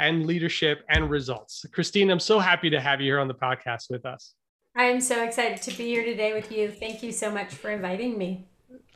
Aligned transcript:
and 0.00 0.26
leadership 0.26 0.82
and 0.88 1.08
results. 1.08 1.64
Christine, 1.70 2.10
I'm 2.10 2.18
so 2.18 2.40
happy 2.40 2.68
to 2.68 2.80
have 2.80 3.00
you 3.00 3.12
here 3.12 3.20
on 3.20 3.28
the 3.28 3.34
podcast 3.34 3.84
with 3.88 4.04
us. 4.04 4.34
I 4.74 4.86
am 4.86 5.00
so 5.00 5.22
excited 5.22 5.62
to 5.62 5.78
be 5.78 5.84
here 5.84 6.04
today 6.04 6.32
with 6.32 6.50
you. 6.50 6.68
Thank 6.68 7.04
you 7.04 7.12
so 7.12 7.30
much 7.30 7.54
for 7.54 7.70
inviting 7.70 8.18
me. 8.18 8.48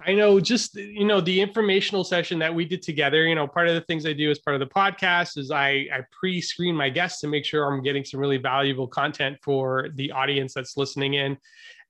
I 0.06 0.14
know 0.14 0.38
just 0.38 0.76
you 0.76 1.04
know 1.04 1.20
the 1.20 1.40
informational 1.40 2.04
session 2.04 2.38
that 2.38 2.54
we 2.54 2.64
did 2.64 2.82
together, 2.82 3.26
you 3.26 3.34
know, 3.34 3.48
part 3.48 3.68
of 3.68 3.74
the 3.74 3.80
things 3.80 4.06
I 4.06 4.12
do 4.12 4.30
as 4.30 4.38
part 4.38 4.54
of 4.54 4.60
the 4.60 4.72
podcast 4.72 5.36
is 5.36 5.50
I 5.50 5.88
I 5.92 6.02
pre-screen 6.12 6.76
my 6.76 6.88
guests 6.88 7.20
to 7.22 7.26
make 7.26 7.44
sure 7.44 7.64
I'm 7.64 7.82
getting 7.82 8.04
some 8.04 8.20
really 8.20 8.36
valuable 8.36 8.86
content 8.86 9.38
for 9.42 9.88
the 9.96 10.12
audience 10.12 10.54
that's 10.54 10.76
listening 10.76 11.14
in. 11.14 11.36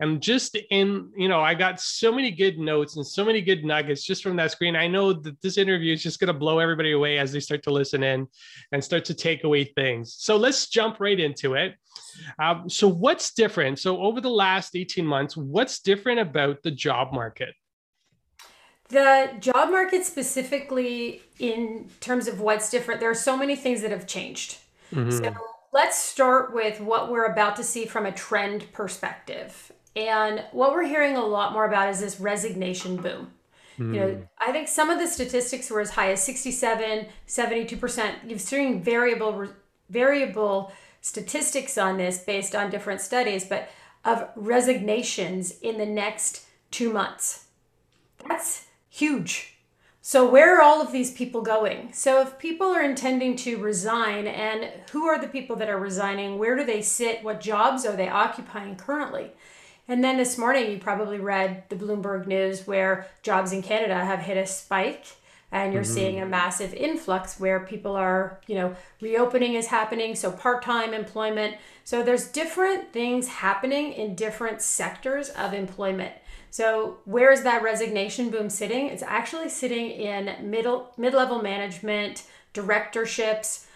And 0.00 0.22
just 0.22 0.56
in, 0.70 1.10
you 1.16 1.28
know, 1.28 1.40
I 1.40 1.54
got 1.54 1.80
so 1.80 2.12
many 2.12 2.30
good 2.30 2.58
notes 2.58 2.96
and 2.96 3.06
so 3.06 3.24
many 3.24 3.40
good 3.40 3.64
nuggets 3.64 4.04
just 4.04 4.22
from 4.22 4.36
that 4.36 4.52
screen. 4.52 4.76
I 4.76 4.86
know 4.86 5.12
that 5.12 5.42
this 5.42 5.58
interview 5.58 5.92
is 5.92 6.02
just 6.02 6.20
going 6.20 6.32
to 6.32 6.38
blow 6.38 6.60
everybody 6.60 6.92
away 6.92 7.18
as 7.18 7.32
they 7.32 7.40
start 7.40 7.64
to 7.64 7.72
listen 7.72 8.04
in 8.04 8.28
and 8.70 8.82
start 8.82 9.04
to 9.06 9.14
take 9.14 9.42
away 9.42 9.64
things. 9.64 10.14
So 10.16 10.36
let's 10.36 10.68
jump 10.68 11.00
right 11.00 11.18
into 11.18 11.54
it. 11.54 11.74
Um, 12.38 12.70
so, 12.70 12.88
what's 12.88 13.34
different? 13.34 13.80
So, 13.80 14.00
over 14.00 14.20
the 14.20 14.30
last 14.30 14.76
18 14.76 15.04
months, 15.04 15.36
what's 15.36 15.80
different 15.80 16.20
about 16.20 16.62
the 16.62 16.70
job 16.70 17.12
market? 17.12 17.54
The 18.88 19.32
job 19.38 19.70
market, 19.70 20.04
specifically 20.04 21.22
in 21.38 21.90
terms 22.00 22.26
of 22.26 22.40
what's 22.40 22.70
different, 22.70 23.00
there 23.00 23.10
are 23.10 23.14
so 23.14 23.36
many 23.36 23.54
things 23.54 23.82
that 23.82 23.90
have 23.90 24.06
changed. 24.06 24.58
Mm-hmm. 24.92 25.10
So 25.10 25.34
let's 25.72 25.98
start 25.98 26.54
with 26.54 26.80
what 26.80 27.10
we're 27.10 27.26
about 27.26 27.56
to 27.56 27.64
see 27.64 27.84
from 27.84 28.06
a 28.06 28.12
trend 28.12 28.72
perspective. 28.72 29.72
And 29.94 30.44
what 30.52 30.72
we're 30.72 30.86
hearing 30.86 31.16
a 31.16 31.24
lot 31.24 31.52
more 31.52 31.66
about 31.66 31.88
is 31.90 32.00
this 32.00 32.18
resignation 32.20 32.96
boom. 32.96 33.32
Mm. 33.78 33.94
You 33.94 34.00
know, 34.00 34.08
hmm. 34.14 34.22
I 34.38 34.52
think 34.52 34.68
some 34.68 34.90
of 34.90 34.98
the 34.98 35.06
statistics 35.06 35.70
were 35.70 35.80
as 35.80 35.90
high 35.90 36.12
as 36.12 36.22
67, 36.22 37.06
72%. 37.26 38.14
You've 38.26 38.40
seen 38.40 38.82
variable 38.82 39.48
variable 39.88 40.72
statistics 41.00 41.78
on 41.78 41.96
this 41.96 42.18
based 42.18 42.54
on 42.54 42.70
different 42.70 43.00
studies, 43.00 43.44
but 43.44 43.70
of 44.04 44.28
resignations 44.36 45.58
in 45.60 45.78
the 45.78 45.86
next 45.86 46.44
2 46.72 46.92
months. 46.92 47.46
That's 48.28 48.66
huge. 48.88 49.54
So, 50.00 50.28
where 50.28 50.56
are 50.56 50.62
all 50.62 50.80
of 50.80 50.92
these 50.92 51.12
people 51.12 51.42
going? 51.42 51.92
So, 51.92 52.22
if 52.22 52.38
people 52.38 52.68
are 52.68 52.82
intending 52.82 53.36
to 53.36 53.58
resign, 53.58 54.26
and 54.26 54.70
who 54.92 55.06
are 55.06 55.20
the 55.20 55.28
people 55.28 55.56
that 55.56 55.68
are 55.68 55.78
resigning? 55.78 56.38
Where 56.38 56.56
do 56.56 56.64
they 56.64 56.80
sit? 56.80 57.22
What 57.22 57.40
jobs 57.40 57.84
are 57.84 57.96
they 57.96 58.08
occupying 58.08 58.76
currently? 58.76 59.32
And 59.86 60.04
then 60.04 60.18
this 60.18 60.38
morning, 60.38 60.70
you 60.70 60.78
probably 60.78 61.18
read 61.18 61.64
the 61.68 61.76
Bloomberg 61.76 62.26
News 62.26 62.66
where 62.66 63.08
jobs 63.22 63.52
in 63.52 63.62
Canada 63.62 63.96
have 63.96 64.20
hit 64.20 64.36
a 64.36 64.46
spike 64.46 65.06
and 65.50 65.72
you're 65.72 65.82
mm-hmm. 65.82 65.92
seeing 65.92 66.20
a 66.20 66.26
massive 66.26 66.74
influx 66.74 67.40
where 67.40 67.60
people 67.60 67.96
are, 67.96 68.38
you 68.46 68.54
know, 68.54 68.76
reopening 69.00 69.54
is 69.54 69.66
happening, 69.68 70.14
so 70.14 70.30
part-time 70.30 70.92
employment. 70.92 71.56
So 71.84 72.02
there's 72.02 72.28
different 72.28 72.92
things 72.92 73.28
happening 73.28 73.92
in 73.92 74.14
different 74.14 74.60
sectors 74.60 75.30
of 75.30 75.54
employment. 75.54 76.12
So 76.50 76.98
where 77.04 77.30
is 77.30 77.42
that 77.42 77.62
resignation 77.62 78.30
boom 78.30 78.50
sitting? 78.50 78.86
It's 78.86 79.02
actually 79.02 79.48
sitting 79.48 79.90
in 79.90 80.50
middle 80.50 80.92
mid-level 80.96 81.42
management, 81.42 82.24
directorships, 82.52 83.66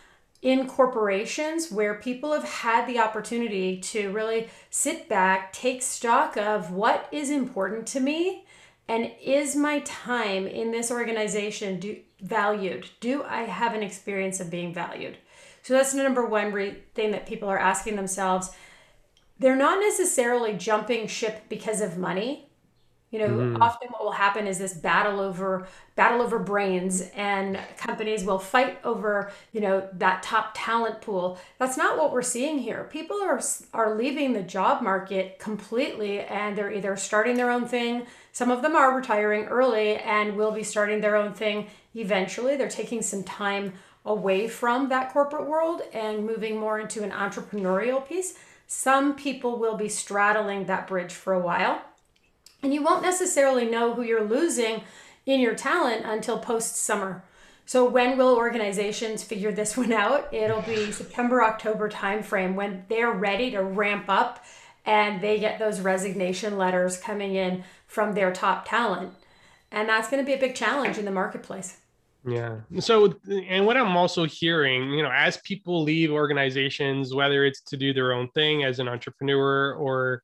in 0.42 0.66
corporations 0.66 1.70
where 1.70 1.94
people 1.94 2.32
have 2.32 2.44
had 2.44 2.86
the 2.86 2.98
opportunity 2.98 3.78
to 3.78 4.10
really 4.10 4.48
sit 4.70 5.08
back, 5.08 5.52
take 5.52 5.80
stock 5.80 6.36
of 6.36 6.72
what 6.72 7.08
is 7.12 7.30
important 7.30 7.86
to 7.86 8.00
me 8.00 8.44
and 8.88 9.12
is 9.22 9.54
my 9.54 9.78
time 9.80 10.46
in 10.48 10.72
this 10.72 10.90
organization 10.90 11.78
do, 11.78 11.96
valued? 12.20 12.88
Do 12.98 13.22
I 13.22 13.42
have 13.42 13.74
an 13.74 13.84
experience 13.84 14.40
of 14.40 14.50
being 14.50 14.74
valued? 14.74 15.16
So 15.62 15.74
that's 15.74 15.92
the 15.92 16.02
number 16.02 16.26
one 16.26 16.52
re- 16.52 16.82
thing 16.94 17.12
that 17.12 17.24
people 17.24 17.48
are 17.48 17.58
asking 17.58 17.94
themselves. 17.94 18.50
They're 19.38 19.54
not 19.54 19.78
necessarily 19.78 20.54
jumping 20.54 21.06
ship 21.06 21.44
because 21.48 21.80
of 21.80 21.96
money 21.96 22.48
you 23.12 23.18
know, 23.20 23.28
mm-hmm. 23.28 23.62
often 23.62 23.88
what 23.90 24.02
will 24.02 24.10
happen 24.10 24.46
is 24.48 24.58
this 24.58 24.72
battle 24.72 25.20
over 25.20 25.68
battle 25.94 26.22
over 26.22 26.38
brains 26.38 27.02
and 27.14 27.60
companies 27.76 28.24
will 28.24 28.38
fight 28.38 28.80
over, 28.82 29.30
you 29.52 29.60
know, 29.60 29.86
that 29.92 30.22
top 30.22 30.52
talent 30.54 31.02
pool. 31.02 31.38
That's 31.58 31.76
not 31.76 31.98
what 31.98 32.10
we're 32.10 32.22
seeing 32.22 32.58
here. 32.58 32.88
People 32.90 33.22
are 33.22 33.40
are 33.74 33.94
leaving 33.94 34.32
the 34.32 34.42
job 34.42 34.82
market 34.82 35.38
completely 35.38 36.20
and 36.20 36.56
they're 36.56 36.72
either 36.72 36.96
starting 36.96 37.36
their 37.36 37.50
own 37.50 37.68
thing, 37.68 38.06
some 38.32 38.50
of 38.50 38.62
them 38.62 38.74
are 38.74 38.96
retiring 38.96 39.44
early 39.44 39.96
and 39.98 40.36
will 40.36 40.52
be 40.52 40.62
starting 40.62 41.02
their 41.02 41.16
own 41.16 41.34
thing 41.34 41.66
eventually. 41.94 42.56
They're 42.56 42.68
taking 42.68 43.02
some 43.02 43.22
time 43.22 43.74
away 44.06 44.48
from 44.48 44.88
that 44.88 45.12
corporate 45.12 45.46
world 45.46 45.82
and 45.92 46.26
moving 46.26 46.58
more 46.58 46.80
into 46.80 47.04
an 47.04 47.10
entrepreneurial 47.10 48.06
piece. 48.06 48.38
Some 48.66 49.14
people 49.14 49.58
will 49.58 49.76
be 49.76 49.90
straddling 49.90 50.64
that 50.64 50.86
bridge 50.86 51.12
for 51.12 51.34
a 51.34 51.38
while 51.38 51.82
and 52.62 52.72
you 52.72 52.82
won't 52.82 53.02
necessarily 53.02 53.66
know 53.66 53.94
who 53.94 54.02
you're 54.02 54.24
losing 54.24 54.82
in 55.26 55.40
your 55.40 55.54
talent 55.54 56.04
until 56.04 56.38
post 56.38 56.76
summer. 56.76 57.24
So 57.64 57.88
when 57.88 58.18
will 58.18 58.34
organizations 58.36 59.22
figure 59.22 59.52
this 59.52 59.76
one 59.76 59.92
out? 59.92 60.32
It'll 60.32 60.62
be 60.62 60.92
September 60.92 61.42
October 61.42 61.88
timeframe 61.88 62.54
when 62.54 62.84
they're 62.88 63.12
ready 63.12 63.50
to 63.52 63.62
ramp 63.62 64.06
up 64.08 64.44
and 64.84 65.20
they 65.20 65.38
get 65.38 65.58
those 65.58 65.80
resignation 65.80 66.58
letters 66.58 66.98
coming 66.98 67.34
in 67.34 67.64
from 67.86 68.14
their 68.14 68.32
top 68.32 68.68
talent. 68.68 69.14
And 69.70 69.88
that's 69.88 70.10
going 70.10 70.22
to 70.22 70.26
be 70.26 70.34
a 70.34 70.40
big 70.40 70.54
challenge 70.54 70.98
in 70.98 71.04
the 71.04 71.12
marketplace. 71.12 71.78
Yeah. 72.24 72.58
So, 72.78 73.14
and 73.28 73.66
what 73.66 73.76
I'm 73.76 73.96
also 73.96 74.24
hearing, 74.24 74.90
you 74.90 75.02
know, 75.02 75.10
as 75.12 75.38
people 75.38 75.82
leave 75.82 76.10
organizations, 76.10 77.14
whether 77.14 77.44
it's 77.44 77.60
to 77.62 77.76
do 77.76 77.92
their 77.92 78.12
own 78.12 78.28
thing 78.30 78.64
as 78.64 78.78
an 78.78 78.88
entrepreneur 78.88 79.74
or 79.74 80.22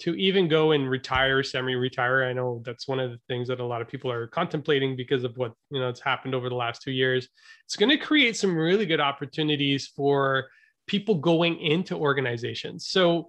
to 0.00 0.14
even 0.14 0.48
go 0.48 0.72
and 0.72 0.90
retire, 0.90 1.42
semi-retire. 1.42 2.24
I 2.24 2.32
know 2.32 2.62
that's 2.64 2.88
one 2.88 3.00
of 3.00 3.10
the 3.10 3.20
things 3.28 3.48
that 3.48 3.60
a 3.60 3.64
lot 3.64 3.80
of 3.80 3.88
people 3.88 4.10
are 4.10 4.26
contemplating 4.26 4.96
because 4.96 5.24
of 5.24 5.36
what 5.36 5.52
you 5.70 5.80
know 5.80 5.88
it's 5.88 6.00
happened 6.00 6.34
over 6.34 6.48
the 6.48 6.54
last 6.54 6.82
two 6.82 6.90
years. 6.90 7.28
It's 7.66 7.76
going 7.76 7.90
to 7.90 8.04
create 8.04 8.36
some 8.36 8.56
really 8.56 8.86
good 8.86 9.00
opportunities 9.00 9.86
for 9.86 10.46
people 10.86 11.14
going 11.14 11.58
into 11.60 11.96
organizations. 11.96 12.88
So 12.88 13.28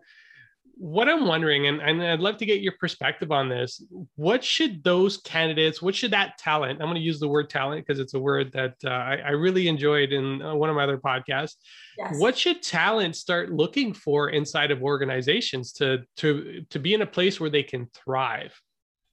what 0.77 1.07
I'm 1.07 1.25
wondering, 1.25 1.67
and, 1.67 1.81
and 1.81 2.03
I'd 2.03 2.19
love 2.19 2.37
to 2.37 2.45
get 2.45 2.61
your 2.61 2.73
perspective 2.79 3.31
on 3.31 3.49
this, 3.49 3.83
what 4.15 4.43
should 4.43 4.83
those 4.83 5.17
candidates, 5.17 5.81
what 5.81 5.95
should 5.95 6.11
that 6.11 6.37
talent, 6.37 6.81
I'm 6.81 6.87
going 6.87 6.95
to 6.95 7.01
use 7.01 7.19
the 7.19 7.27
word 7.27 7.49
talent 7.49 7.85
because 7.85 7.99
it's 7.99 8.13
a 8.13 8.19
word 8.19 8.51
that 8.53 8.75
uh, 8.83 8.89
I, 8.89 9.15
I, 9.25 9.29
really 9.31 9.67
enjoyed 9.67 10.11
in 10.11 10.41
uh, 10.41 10.53
one 10.53 10.69
of 10.69 10.75
my 10.75 10.83
other 10.83 10.97
podcasts. 10.97 11.55
Yes. 11.97 12.15
What 12.19 12.37
should 12.37 12.61
talent 12.61 13.15
start 13.15 13.51
looking 13.51 13.93
for 13.93 14.29
inside 14.29 14.71
of 14.71 14.83
organizations 14.83 15.71
to, 15.73 16.03
to, 16.17 16.65
to 16.69 16.79
be 16.79 16.93
in 16.93 17.01
a 17.01 17.07
place 17.07 17.39
where 17.39 17.49
they 17.49 17.63
can 17.63 17.87
thrive? 17.93 18.59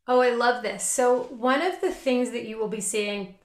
Oh, 0.08 0.20
I 0.20 0.30
love 0.30 0.62
this. 0.62 0.82
So, 0.82 1.24
one 1.24 1.62
of 1.62 1.80
the 1.80 1.92
things 1.92 2.32
that 2.32 2.44
you 2.44 2.58
will 2.58 2.68
be 2.68 2.80
seeing, 2.80 3.36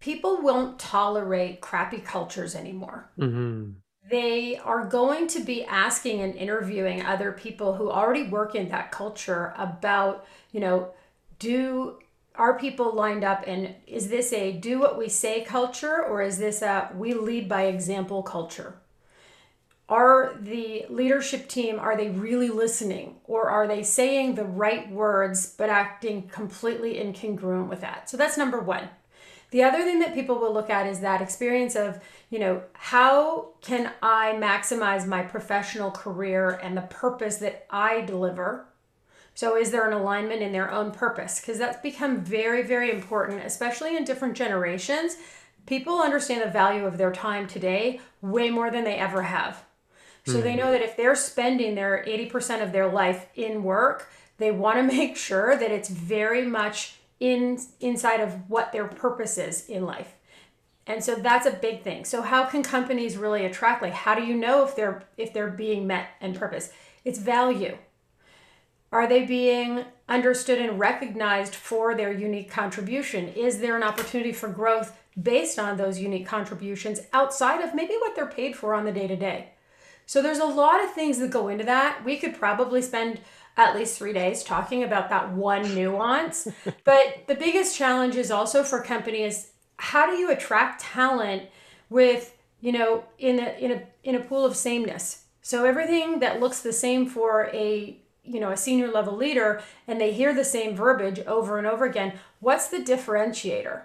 people 0.00 0.40
won't 0.40 0.78
tolerate 0.78 1.60
crappy 1.60 1.98
cultures 1.98 2.54
anymore. 2.54 3.10
Mm-hmm 3.18 3.72
they 4.08 4.56
are 4.56 4.84
going 4.84 5.26
to 5.28 5.40
be 5.40 5.64
asking 5.64 6.20
and 6.20 6.34
interviewing 6.34 7.02
other 7.02 7.32
people 7.32 7.74
who 7.74 7.90
already 7.90 8.24
work 8.24 8.54
in 8.54 8.68
that 8.68 8.90
culture 8.90 9.54
about, 9.56 10.26
you 10.52 10.60
know, 10.60 10.90
do 11.38 11.98
are 12.36 12.58
people 12.58 12.92
lined 12.92 13.22
up 13.22 13.44
and 13.46 13.74
is 13.86 14.08
this 14.08 14.32
a 14.32 14.50
do 14.52 14.80
what 14.80 14.98
we 14.98 15.08
say 15.08 15.42
culture 15.42 16.02
or 16.02 16.20
is 16.20 16.36
this 16.38 16.62
a 16.62 16.90
we 16.96 17.14
lead 17.14 17.48
by 17.48 17.62
example 17.62 18.22
culture? 18.22 18.74
Are 19.88 20.34
the 20.40 20.86
leadership 20.88 21.48
team 21.48 21.78
are 21.78 21.96
they 21.96 22.10
really 22.10 22.48
listening 22.48 23.16
or 23.24 23.48
are 23.48 23.66
they 23.66 23.82
saying 23.82 24.34
the 24.34 24.44
right 24.44 24.90
words 24.90 25.54
but 25.56 25.70
acting 25.70 26.28
completely 26.28 26.94
incongruent 26.94 27.68
with 27.68 27.80
that? 27.80 28.10
So 28.10 28.16
that's 28.16 28.36
number 28.36 28.60
1. 28.60 28.88
The 29.54 29.62
other 29.62 29.84
thing 29.84 30.00
that 30.00 30.14
people 30.14 30.40
will 30.40 30.52
look 30.52 30.68
at 30.68 30.88
is 30.88 30.98
that 30.98 31.22
experience 31.22 31.76
of, 31.76 32.00
you 32.28 32.40
know, 32.40 32.64
how 32.72 33.50
can 33.60 33.92
I 34.02 34.32
maximize 34.32 35.06
my 35.06 35.22
professional 35.22 35.92
career 35.92 36.58
and 36.60 36.76
the 36.76 36.82
purpose 36.82 37.36
that 37.36 37.64
I 37.70 38.00
deliver? 38.00 38.66
So, 39.36 39.56
is 39.56 39.70
there 39.70 39.86
an 39.86 39.92
alignment 39.92 40.42
in 40.42 40.50
their 40.50 40.72
own 40.72 40.90
purpose? 40.90 41.40
Because 41.40 41.58
that's 41.58 41.80
become 41.80 42.24
very, 42.24 42.64
very 42.64 42.90
important, 42.90 43.44
especially 43.44 43.96
in 43.96 44.02
different 44.02 44.34
generations. 44.34 45.18
People 45.66 46.00
understand 46.00 46.42
the 46.42 46.50
value 46.50 46.84
of 46.84 46.98
their 46.98 47.12
time 47.12 47.46
today 47.46 48.00
way 48.22 48.50
more 48.50 48.72
than 48.72 48.82
they 48.82 48.96
ever 48.96 49.22
have. 49.22 49.62
So, 50.26 50.32
mm-hmm. 50.32 50.42
they 50.42 50.56
know 50.56 50.72
that 50.72 50.82
if 50.82 50.96
they're 50.96 51.14
spending 51.14 51.76
their 51.76 52.04
80% 52.04 52.60
of 52.60 52.72
their 52.72 52.88
life 52.88 53.28
in 53.36 53.62
work, 53.62 54.10
they 54.38 54.50
want 54.50 54.78
to 54.78 54.82
make 54.96 55.16
sure 55.16 55.56
that 55.56 55.70
it's 55.70 55.88
very 55.88 56.44
much 56.44 56.96
in 57.24 57.58
inside 57.80 58.20
of 58.20 58.50
what 58.50 58.70
their 58.70 58.86
purpose 58.86 59.38
is 59.38 59.66
in 59.66 59.86
life. 59.86 60.12
And 60.86 61.02
so 61.02 61.14
that's 61.14 61.46
a 61.46 61.52
big 61.52 61.82
thing. 61.82 62.04
So 62.04 62.20
how 62.20 62.44
can 62.44 62.62
companies 62.62 63.16
really 63.16 63.46
attract 63.46 63.80
like 63.80 63.94
how 63.94 64.14
do 64.14 64.22
you 64.22 64.34
know 64.34 64.62
if 64.64 64.76
they're 64.76 65.04
if 65.16 65.32
they're 65.32 65.48
being 65.48 65.86
met 65.86 66.08
and 66.20 66.36
purpose? 66.36 66.70
It's 67.02 67.18
value. 67.18 67.78
Are 68.92 69.08
they 69.08 69.24
being 69.24 69.86
understood 70.06 70.58
and 70.58 70.78
recognized 70.78 71.54
for 71.54 71.94
their 71.94 72.12
unique 72.12 72.50
contribution? 72.50 73.28
Is 73.28 73.58
there 73.58 73.74
an 73.74 73.82
opportunity 73.82 74.32
for 74.32 74.48
growth 74.48 74.94
based 75.20 75.58
on 75.58 75.78
those 75.78 75.98
unique 75.98 76.26
contributions 76.26 77.00
outside 77.14 77.62
of 77.62 77.74
maybe 77.74 77.94
what 77.94 78.14
they're 78.14 78.26
paid 78.26 78.54
for 78.54 78.74
on 78.74 78.84
the 78.84 78.92
day 78.92 79.06
to 79.06 79.16
day? 79.16 79.54
So 80.04 80.20
there's 80.20 80.38
a 80.38 80.44
lot 80.44 80.84
of 80.84 80.92
things 80.92 81.18
that 81.18 81.30
go 81.30 81.48
into 81.48 81.64
that. 81.64 82.04
We 82.04 82.18
could 82.18 82.38
probably 82.38 82.82
spend 82.82 83.20
at 83.56 83.76
least 83.76 83.98
three 83.98 84.12
days 84.12 84.42
talking 84.42 84.82
about 84.82 85.08
that 85.10 85.32
one 85.32 85.74
nuance. 85.74 86.48
but 86.84 87.24
the 87.26 87.34
biggest 87.34 87.76
challenge 87.76 88.16
is 88.16 88.30
also 88.30 88.62
for 88.62 88.82
companies 88.82 89.50
how 89.76 90.06
do 90.06 90.12
you 90.16 90.30
attract 90.30 90.80
talent 90.80 91.42
with 91.90 92.36
you 92.60 92.72
know 92.72 93.04
in 93.18 93.40
a 93.40 93.56
in 93.58 93.72
a 93.72 93.82
in 94.02 94.14
a 94.14 94.20
pool 94.20 94.44
of 94.44 94.56
sameness? 94.56 95.24
So 95.42 95.64
everything 95.64 96.20
that 96.20 96.40
looks 96.40 96.60
the 96.60 96.72
same 96.72 97.06
for 97.06 97.50
a 97.52 97.96
you 98.24 98.40
know 98.40 98.50
a 98.50 98.56
senior 98.56 98.90
level 98.90 99.16
leader 99.16 99.62
and 99.86 100.00
they 100.00 100.12
hear 100.12 100.34
the 100.34 100.44
same 100.44 100.74
verbiage 100.74 101.20
over 101.26 101.58
and 101.58 101.66
over 101.66 101.84
again 101.84 102.14
what's 102.40 102.68
the 102.68 102.78
differentiator? 102.78 103.82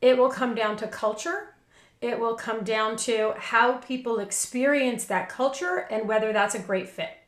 It 0.00 0.16
will 0.16 0.30
come 0.30 0.54
down 0.54 0.76
to 0.78 0.86
culture. 0.86 1.54
It 2.00 2.18
will 2.18 2.34
come 2.34 2.64
down 2.64 2.96
to 2.98 3.34
how 3.36 3.74
people 3.74 4.20
experience 4.20 5.04
that 5.04 5.28
culture 5.28 5.86
and 5.90 6.08
whether 6.08 6.32
that's 6.32 6.54
a 6.54 6.58
great 6.58 6.88
fit 6.88 7.19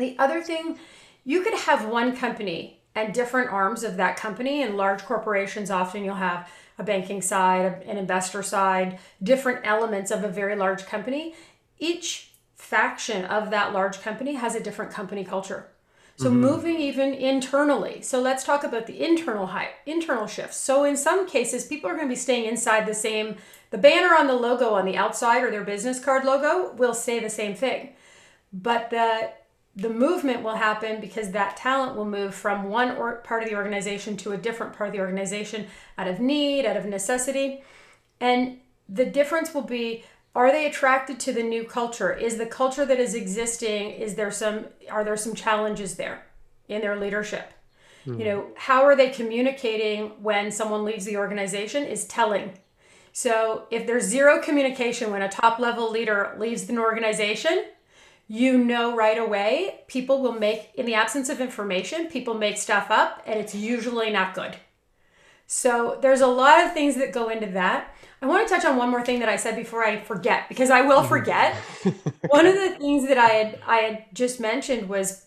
the 0.00 0.16
other 0.18 0.42
thing, 0.42 0.78
you 1.24 1.42
could 1.42 1.54
have 1.54 1.86
one 1.86 2.16
company 2.16 2.80
and 2.94 3.14
different 3.14 3.50
arms 3.50 3.84
of 3.84 3.96
that 3.96 4.16
company. 4.16 4.62
In 4.62 4.76
large 4.76 5.04
corporations, 5.04 5.70
often 5.70 6.04
you'll 6.04 6.14
have 6.14 6.50
a 6.78 6.82
banking 6.82 7.22
side, 7.22 7.82
an 7.86 7.96
investor 7.96 8.42
side, 8.42 8.98
different 9.22 9.60
elements 9.64 10.10
of 10.10 10.24
a 10.24 10.28
very 10.28 10.56
large 10.56 10.86
company. 10.86 11.34
Each 11.78 12.30
faction 12.56 13.24
of 13.24 13.50
that 13.50 13.72
large 13.72 14.00
company 14.00 14.34
has 14.34 14.54
a 14.54 14.60
different 14.60 14.90
company 14.92 15.24
culture. 15.24 15.68
So 16.16 16.26
mm-hmm. 16.26 16.40
moving 16.40 16.80
even 16.80 17.14
internally. 17.14 18.02
So 18.02 18.20
let's 18.20 18.44
talk 18.44 18.62
about 18.62 18.86
the 18.86 19.02
internal 19.02 19.46
high, 19.46 19.70
internal 19.86 20.26
shifts. 20.26 20.58
So 20.58 20.84
in 20.84 20.96
some 20.96 21.26
cases, 21.26 21.64
people 21.64 21.88
are 21.88 21.94
going 21.94 22.08
to 22.08 22.12
be 22.12 22.16
staying 22.16 22.44
inside 22.44 22.86
the 22.86 22.94
same. 22.94 23.36
The 23.70 23.78
banner 23.78 24.14
on 24.14 24.26
the 24.26 24.34
logo 24.34 24.74
on 24.74 24.84
the 24.84 24.98
outside 24.98 25.42
or 25.42 25.50
their 25.50 25.64
business 25.64 25.98
card 25.98 26.24
logo 26.24 26.72
will 26.74 26.92
say 26.92 27.20
the 27.20 27.30
same 27.30 27.54
thing, 27.54 27.94
but 28.52 28.90
the 28.90 29.30
the 29.80 29.88
movement 29.88 30.42
will 30.42 30.56
happen 30.56 31.00
because 31.00 31.30
that 31.30 31.56
talent 31.56 31.96
will 31.96 32.04
move 32.04 32.34
from 32.34 32.64
one 32.64 32.90
or 32.96 33.16
part 33.16 33.42
of 33.42 33.48
the 33.48 33.54
organization 33.54 34.14
to 34.18 34.32
a 34.32 34.36
different 34.36 34.74
part 34.74 34.88
of 34.88 34.92
the 34.92 35.00
organization 35.00 35.66
out 35.96 36.06
of 36.06 36.20
need, 36.20 36.66
out 36.66 36.76
of 36.76 36.84
necessity. 36.84 37.62
And 38.20 38.58
the 38.88 39.06
difference 39.06 39.54
will 39.54 39.62
be 39.62 40.04
are 40.34 40.52
they 40.52 40.66
attracted 40.66 41.18
to 41.20 41.32
the 41.32 41.42
new 41.42 41.64
culture? 41.64 42.12
Is 42.12 42.36
the 42.36 42.46
culture 42.46 42.84
that 42.84 43.00
is 43.00 43.14
existing 43.14 43.92
is 43.92 44.14
there 44.16 44.30
some 44.30 44.66
are 44.90 45.02
there 45.02 45.16
some 45.16 45.34
challenges 45.34 45.96
there 45.96 46.26
in 46.68 46.82
their 46.82 47.00
leadership? 47.00 47.52
Mm-hmm. 48.06 48.20
You 48.20 48.24
know, 48.26 48.46
how 48.56 48.82
are 48.84 48.94
they 48.94 49.08
communicating 49.08 50.10
when 50.22 50.50
someone 50.50 50.84
leaves 50.84 51.06
the 51.06 51.16
organization 51.16 51.84
is 51.84 52.04
telling. 52.04 52.52
So, 53.12 53.66
if 53.70 53.86
there's 53.86 54.04
zero 54.04 54.40
communication 54.40 55.10
when 55.10 55.22
a 55.22 55.28
top 55.28 55.58
level 55.58 55.90
leader 55.90 56.36
leaves 56.38 56.68
an 56.68 56.78
organization, 56.78 57.64
you 58.30 58.56
know 58.56 58.94
right 58.94 59.18
away 59.18 59.80
people 59.88 60.22
will 60.22 60.30
make 60.30 60.70
in 60.76 60.86
the 60.86 60.94
absence 60.94 61.28
of 61.28 61.40
information 61.40 62.06
people 62.06 62.32
make 62.32 62.56
stuff 62.56 62.88
up 62.88 63.20
and 63.26 63.40
it's 63.40 63.56
usually 63.56 64.08
not 64.08 64.34
good. 64.34 64.56
So 65.48 65.98
there's 66.00 66.20
a 66.20 66.28
lot 66.28 66.64
of 66.64 66.72
things 66.72 66.94
that 66.94 67.12
go 67.12 67.28
into 67.28 67.48
that. 67.48 67.92
I 68.22 68.26
want 68.26 68.46
to 68.46 68.54
touch 68.54 68.64
on 68.64 68.76
one 68.76 68.88
more 68.88 69.04
thing 69.04 69.18
that 69.18 69.28
i 69.28 69.34
said 69.34 69.56
before 69.56 69.84
i 69.84 69.98
forget 69.98 70.48
because 70.48 70.70
i 70.70 70.80
will 70.80 71.00
mm-hmm. 71.00 71.08
forget. 71.08 71.56
One 72.28 72.46
of 72.46 72.54
the 72.54 72.76
things 72.78 73.08
that 73.08 73.18
i 73.18 73.26
had 73.26 73.58
i 73.66 73.76
had 73.78 74.04
just 74.14 74.38
mentioned 74.38 74.88
was 74.88 75.26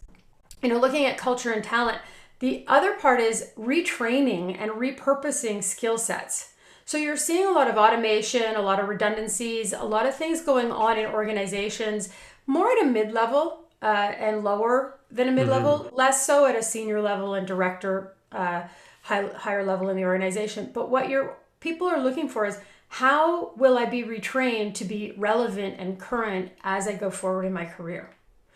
you 0.62 0.70
know 0.70 0.80
looking 0.80 1.06
at 1.06 1.18
culture 1.18 1.52
and 1.52 1.62
talent 1.62 1.98
the 2.40 2.64
other 2.68 2.94
part 2.94 3.20
is 3.20 3.52
retraining 3.58 4.58
and 4.58 4.72
repurposing 4.72 5.62
skill 5.62 5.98
sets. 5.98 6.54
So 6.86 6.98
you're 6.98 7.16
seeing 7.18 7.48
a 7.48 7.52
lot 7.52 7.70
of 7.70 7.76
automation 7.76 8.56
a 8.56 8.62
lot 8.62 8.80
of 8.80 8.88
redundancies 8.88 9.74
a 9.74 9.84
lot 9.84 10.06
of 10.06 10.16
things 10.16 10.40
going 10.40 10.72
on 10.72 10.98
in 10.98 11.06
organizations 11.08 12.08
more 12.48 12.70
at 12.72 12.84
a 12.84 12.86
mid 12.86 13.12
level 13.12 13.66
uh, 13.82 13.86
and 14.18 14.44
lower 14.44 15.00
than 15.12 15.30
a 15.30 15.32
mid 15.32 15.48
level, 15.48 15.80
mm-hmm. 15.80 15.96
less 15.96 16.26
so 16.26 16.46
at 16.46 16.56
a 16.56 16.64
senior 16.64 17.02
level 17.02 17.34
and 17.34 17.46
director, 17.46 18.14
uh, 18.32 18.64
high, 19.04 19.28
higher 19.36 19.66
level 19.66 19.90
in 19.90 19.98
the 19.98 20.06
organization. 20.06 20.72
But 20.74 20.90
what 20.90 21.10
your 21.10 21.38
people 21.60 21.88
are 21.88 22.02
looking 22.02 22.28
for 22.28 22.46
is 22.46 22.60
how 22.90 23.54
will 23.56 23.78
I 23.78 23.86
be 23.86 24.04
retrained 24.04 24.76
to 24.76 24.86
be 24.86 25.14
relevant 25.18 25.76
and 25.80 26.00
current 26.00 26.52
as 26.64 26.88
I 26.88 26.94
go 26.94 27.10
forward 27.10 27.46
in 27.46 27.54
my 27.54 27.66
career? 27.66 28.12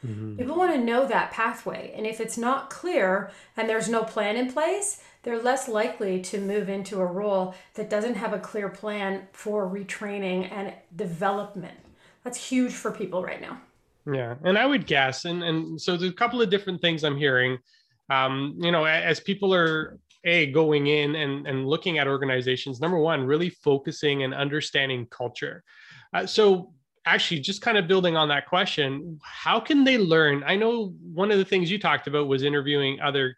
Mm-hmm. 0.05 0.37
People 0.37 0.55
want 0.55 0.73
to 0.73 0.77
know 0.77 1.07
that 1.07 1.31
pathway. 1.31 1.91
And 1.95 2.05
if 2.05 2.19
it's 2.21 2.37
not 2.37 2.69
clear 2.69 3.31
and 3.55 3.67
there's 3.67 3.89
no 3.89 4.03
plan 4.03 4.35
in 4.35 4.51
place, 4.51 5.01
they're 5.23 5.41
less 5.41 5.67
likely 5.67 6.21
to 6.21 6.39
move 6.39 6.69
into 6.69 6.99
a 6.99 7.05
role 7.05 7.55
that 7.73 7.89
doesn't 7.89 8.15
have 8.15 8.31
a 8.31 8.39
clear 8.39 8.69
plan 8.69 9.27
for 9.31 9.67
retraining 9.67 10.51
and 10.51 10.73
development. 10.95 11.79
That's 12.23 12.49
huge 12.49 12.73
for 12.73 12.91
people 12.91 13.23
right 13.23 13.41
now. 13.41 13.59
Yeah, 14.11 14.35
and 14.43 14.57
I 14.57 14.65
would 14.65 14.87
guess, 14.87 15.25
and 15.25 15.43
and 15.43 15.79
so 15.79 15.97
there's 15.97 16.11
a 16.11 16.15
couple 16.15 16.41
of 16.41 16.49
different 16.49 16.81
things 16.81 17.03
I'm 17.03 17.17
hearing. 17.17 17.57
Um, 18.09 18.55
you 18.57 18.71
know, 18.71 18.85
as 18.85 19.19
people 19.19 19.53
are 19.53 19.99
a 20.23 20.51
going 20.51 20.87
in 20.87 21.15
and 21.15 21.45
and 21.45 21.67
looking 21.67 21.97
at 21.97 22.07
organizations. 22.07 22.79
Number 22.79 22.97
one, 22.99 23.25
really 23.25 23.49
focusing 23.49 24.23
and 24.23 24.33
understanding 24.33 25.07
culture. 25.07 25.63
Uh, 26.13 26.25
so 26.25 26.73
actually 27.07 27.39
just 27.39 27.61
kind 27.61 27.77
of 27.77 27.87
building 27.87 28.17
on 28.17 28.27
that 28.27 28.45
question 28.47 29.17
how 29.23 29.59
can 29.61 29.85
they 29.85 29.97
learn 29.97 30.43
i 30.45 30.55
know 30.57 30.93
one 31.13 31.31
of 31.31 31.37
the 31.37 31.45
things 31.45 31.71
you 31.71 31.79
talked 31.79 32.05
about 32.05 32.27
was 32.27 32.43
interviewing 32.43 32.99
other 32.99 33.33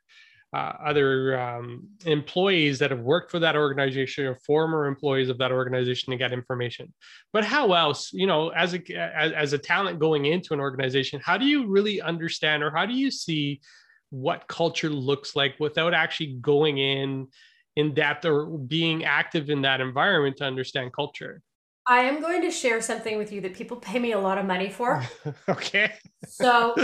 uh, 0.51 0.73
other 0.83 1.39
um, 1.39 1.87
employees 2.05 2.79
that 2.79 2.89
have 2.89 3.01
worked 3.01 3.29
for 3.29 3.37
that 3.39 3.55
organization 3.55 4.25
or 4.25 4.35
former 4.35 4.87
employees 4.87 5.29
of 5.29 5.37
that 5.37 5.51
organization 5.51 6.09
to 6.09 6.17
get 6.17 6.33
information 6.33 6.91
but 7.31 7.45
how 7.45 7.73
else 7.73 8.11
you 8.13 8.25
know 8.25 8.49
as 8.49 8.73
a 8.73 8.93
as, 8.95 9.31
as 9.33 9.53
a 9.53 9.57
talent 9.57 9.99
going 9.99 10.25
into 10.25 10.53
an 10.53 10.59
organization 10.59 11.21
how 11.23 11.37
do 11.37 11.45
you 11.45 11.67
really 11.67 12.01
understand 12.01 12.63
or 12.63 12.71
how 12.71 12.85
do 12.85 12.93
you 12.93 13.11
see 13.11 13.61
what 14.09 14.47
culture 14.47 14.89
looks 14.89 15.35
like 15.35 15.53
without 15.59 15.93
actually 15.93 16.33
going 16.41 16.79
in 16.79 17.27
in 17.75 17.93
depth 17.93 18.25
or 18.25 18.45
being 18.57 19.05
active 19.05 19.51
in 19.51 19.61
that 19.61 19.81
environment 19.81 20.35
to 20.37 20.43
understand 20.43 20.91
culture 20.93 21.41
I 21.87 22.01
am 22.01 22.21
going 22.21 22.43
to 22.43 22.51
share 22.51 22.81
something 22.81 23.17
with 23.17 23.31
you 23.31 23.41
that 23.41 23.55
people 23.55 23.77
pay 23.77 23.97
me 23.97 24.11
a 24.11 24.19
lot 24.19 24.37
of 24.37 24.45
money 24.45 24.69
for. 24.69 25.03
okay. 25.49 25.93
so 26.27 26.75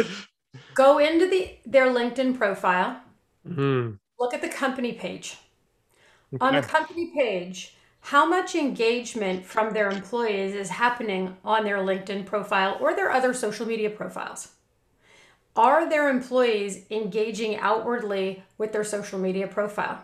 go 0.73 0.97
into 0.97 1.29
the 1.29 1.59
their 1.63 1.87
LinkedIn 1.87 2.35
profile 2.35 2.99
Mm-hmm. 3.47 3.95
Look 4.19 4.33
at 4.33 4.41
the 4.41 4.49
company 4.49 4.93
page. 4.93 5.37
Okay. 6.33 6.45
On 6.45 6.55
the 6.55 6.61
company 6.61 7.11
page, 7.15 7.75
how 8.01 8.25
much 8.25 8.55
engagement 8.55 9.45
from 9.45 9.73
their 9.73 9.89
employees 9.89 10.53
is 10.53 10.69
happening 10.69 11.37
on 11.43 11.63
their 11.63 11.77
LinkedIn 11.77 12.25
profile 12.25 12.77
or 12.79 12.95
their 12.95 13.11
other 13.11 13.33
social 13.33 13.65
media 13.65 13.89
profiles? 13.89 14.49
Are 15.55 15.89
their 15.89 16.09
employees 16.09 16.85
engaging 16.91 17.55
outwardly 17.57 18.43
with 18.57 18.73
their 18.73 18.83
social 18.83 19.17
media 19.17 19.47
profile? 19.47 20.03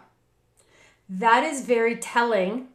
That 1.09 1.43
is 1.43 1.65
very 1.65 1.97
telling 1.97 2.69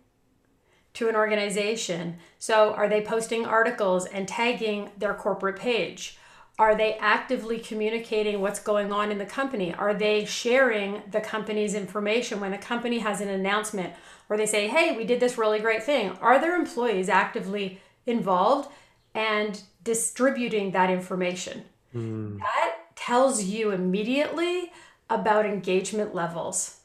to 0.95 1.09
an 1.09 1.17
organization. 1.17 2.19
So, 2.39 2.73
are 2.75 2.89
they 2.89 3.01
posting 3.01 3.47
articles 3.47 4.07
and 4.07 4.29
tagging 4.29 4.91
their 4.99 5.15
corporate 5.15 5.59
page? 5.59 6.19
Are 6.59 6.75
they 6.75 6.95
actively 6.95 7.59
communicating 7.59 8.41
what's 8.41 8.61
going 8.61 8.91
on 8.93 9.11
in 9.11 9.19
the 9.19 9.27
company? 9.27 9.75
Are 9.75 9.93
they 9.93 10.25
sharing 10.25 11.03
the 11.11 11.21
company's 11.21 11.75
information 11.75 12.41
when 12.41 12.51
the 12.51 12.59
company 12.59 13.01
has 13.01 13.21
an 13.21 13.29
announcement 13.29 13.93
or 14.29 14.37
they 14.37 14.47
say, 14.47 14.67
hey, 14.67 14.97
we 14.97 15.05
did 15.05 15.21
this 15.21 15.37
really 15.37 15.59
great 15.59 15.83
thing? 15.83 16.13
Are 16.23 16.41
their 16.41 16.57
employees 16.57 17.09
actively 17.11 17.81
involved 18.07 18.71
and 19.15 19.63
distributing 19.85 20.71
that 20.71 20.89
information? 20.91 21.65
Mm. 21.95 22.39
That 22.39 22.77
tells 22.97 23.45
you 23.45 23.71
immediately 23.71 24.73
about 25.11 25.47
engagement 25.47 26.15
levels. 26.15 26.81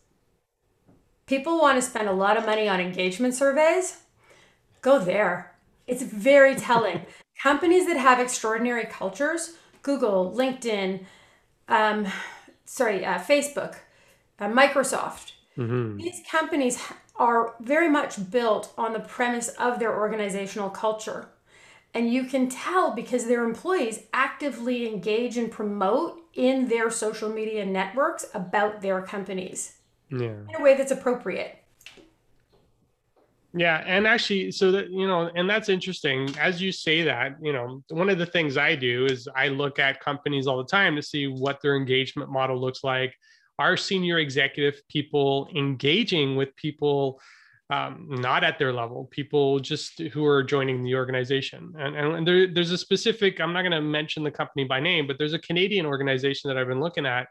people 1.25 1.59
want 1.59 1.77
to 1.77 1.81
spend 1.81 2.09
a 2.09 2.13
lot 2.13 2.35
of 2.35 2.45
money 2.45 2.67
on 2.67 2.81
engagement 2.81 3.33
surveys, 3.33 4.01
go 4.81 4.99
there. 4.99 5.55
It's 5.87 6.03
very 6.03 6.55
telling. 6.55 7.05
Companies 7.41 7.87
that 7.87 7.97
have 7.97 8.19
extraordinary 8.19 8.85
cultures, 8.85 9.53
Google, 9.81 10.33
LinkedIn, 10.35 11.05
um, 11.67 12.07
sorry, 12.65 13.05
uh, 13.05 13.19
Facebook, 13.19 13.75
uh, 14.39 14.47
Microsoft, 14.47 15.33
mm-hmm. 15.57 15.97
these 15.97 16.21
companies 16.29 16.81
are 17.15 17.55
very 17.59 17.89
much 17.89 18.31
built 18.31 18.73
on 18.77 18.93
the 18.93 19.00
premise 19.00 19.50
of 19.50 19.79
their 19.79 19.95
organizational 19.95 20.69
culture. 20.69 21.29
And 21.93 22.11
you 22.11 22.23
can 22.23 22.50
tell 22.50 22.91
because 22.91 23.25
their 23.25 23.43
employees 23.43 24.03
actively 24.13 24.88
engage 24.88 25.38
and 25.38 25.51
promote 25.51 26.21
in 26.33 26.67
their 26.67 26.89
social 26.89 27.29
media 27.29 27.65
networks 27.65 28.25
about 28.33 28.81
their 28.81 29.01
companies 29.01 29.75
yeah. 30.09 30.33
in 30.50 30.55
a 30.57 30.61
way 30.61 30.75
that's 30.75 30.91
appropriate. 30.91 31.60
Yeah, 33.53 33.84
and 33.86 34.08
actually, 34.08 34.51
so 34.51 34.72
that 34.72 34.89
you 34.89 35.05
know, 35.08 35.29
and 35.36 35.50
that's 35.50 35.67
interesting. 35.67 36.34
As 36.39 36.62
you 36.62 36.72
say 36.72 37.03
that, 37.03 37.36
you 37.41 37.51
know, 37.51 37.84
one 37.89 38.10
of 38.10 38.17
the 38.17 38.25
things 38.25 38.58
I 38.58 38.75
do 38.75 39.05
is 39.05 39.27
I 39.36 39.50
look 39.50 39.77
at 39.77 40.00
companies 40.00 40.48
all 40.48 40.58
the 40.58 40.70
time 40.70 40.96
to 40.96 41.01
see 41.01 41.27
what 41.27 41.62
their 41.62 41.75
engagement 41.75 42.31
model 42.31 42.60
looks 42.60 42.84
like. 42.84 43.13
Are 43.60 43.77
senior 43.77 44.20
executive 44.20 44.81
people 44.88 45.48
engaging 45.55 46.36
with 46.36 46.55
people 46.55 47.22
um, 47.72 48.08
not 48.10 48.43
at 48.43 48.60
their 48.60 48.74
level, 48.74 49.08
people 49.12 49.60
just 49.60 49.98
who 50.00 50.25
are 50.25 50.43
joining 50.43 50.84
the 50.84 50.96
organization. 50.96 51.74
And, 51.77 51.96
and 51.96 52.27
there, 52.27 52.53
there's 52.53 52.72
a 52.72 52.77
specific, 52.77 53.39
I'm 53.39 53.53
not 53.53 53.62
going 53.62 53.72
to 53.72 53.81
mention 53.81 54.24
the 54.24 54.31
company 54.31 54.65
by 54.65 54.81
name, 54.81 55.08
but 55.08 55.17
there's 55.17 55.34
a 55.34 55.39
Canadian 55.39 55.86
organization 55.86 56.50
that 56.50 56.58
I've 56.58 56.67
been 56.67 56.81
looking 56.81 57.05
at. 57.05 57.27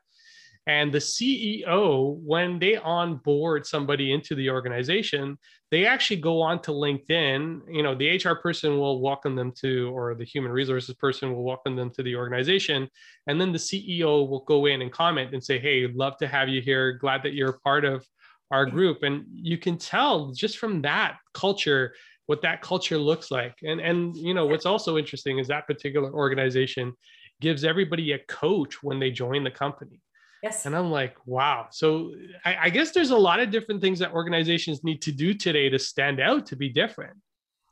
And 0.67 0.93
the 0.93 0.99
CEO, 0.99 2.17
when 2.19 2.59
they 2.59 2.77
onboard 2.77 3.67
somebody 3.67 4.13
into 4.13 4.35
the 4.35 4.51
organization, 4.51 5.39
they 5.71 5.87
actually 5.87 6.21
go 6.21 6.43
on 6.43 6.61
to 6.63 6.71
LinkedIn. 6.71 7.63
You 7.69 7.83
know, 7.83 7.95
the 7.95 8.17
HR 8.17 8.35
person 8.35 8.79
will 8.79 9.01
welcome 9.01 9.35
them 9.35 9.53
to, 9.61 9.91
or 9.97 10.15
the 10.15 10.25
human 10.25 10.53
resources 10.53 10.95
person 10.95 11.33
will 11.33 11.45
welcome 11.45 11.77
them 11.77 11.91
to 11.91 12.03
the 12.03 12.15
organization. 12.15 12.89
And 13.27 13.41
then 13.41 13.53
the 13.53 13.59
CEO 13.59 14.29
will 14.29 14.45
go 14.47 14.67
in 14.67 14.83
and 14.83 14.93
comment 14.93 15.33
and 15.33 15.43
say, 15.43 15.59
Hey, 15.59 15.87
love 15.93 16.17
to 16.19 16.29
have 16.29 16.49
you 16.49 16.61
here. 16.61 16.93
Glad 16.93 17.23
that 17.23 17.33
you're 17.33 17.51
a 17.51 17.61
part 17.61 17.85
of 17.85 18.07
our 18.51 18.67
group 18.67 19.03
and 19.03 19.25
you 19.33 19.57
can 19.57 19.79
tell 19.79 20.33
just 20.33 20.59
from 20.59 20.83
that 20.83 21.19
culture 21.35 21.95
what 22.27 22.43
that 22.43 22.63
culture 22.63 22.99
looks 22.99 23.31
like 23.31 23.55
and 23.63 23.81
and 23.81 24.17
you 24.17 24.35
know 24.35 24.47
what's 24.47 24.67
also 24.67 24.99
interesting 24.99 25.39
is 25.39 25.49
that 25.49 25.67
particular 25.67 26.13
organization 26.13 26.93
gives 27.41 27.65
everybody 27.65 28.13
a 28.13 28.19
coach 28.29 28.83
when 28.83 28.99
they 28.99 29.11
join 29.11 29.45
the 29.45 29.51
company 29.51 30.01
yes 30.43 30.67
and 30.67 30.77
i'm 30.77 30.91
like 30.91 31.17
wow 31.27 31.67
so 31.71 32.13
I, 32.45 32.57
I 32.63 32.71
guess 32.71 32.93
there's 32.93 33.11
a 33.11 33.19
lot 33.19 33.41
of 33.41 33.51
different 33.51 33.81
things 33.81 33.99
that 33.99 34.13
organizations 34.13 34.83
need 34.85 35.03
to 35.03 35.13
do 35.13 35.35
today 35.35 35.69
to 35.69 35.79
stand 35.79 36.21
out 36.21 36.47
to 36.47 36.57
be 36.57 36.69
different 36.69 37.17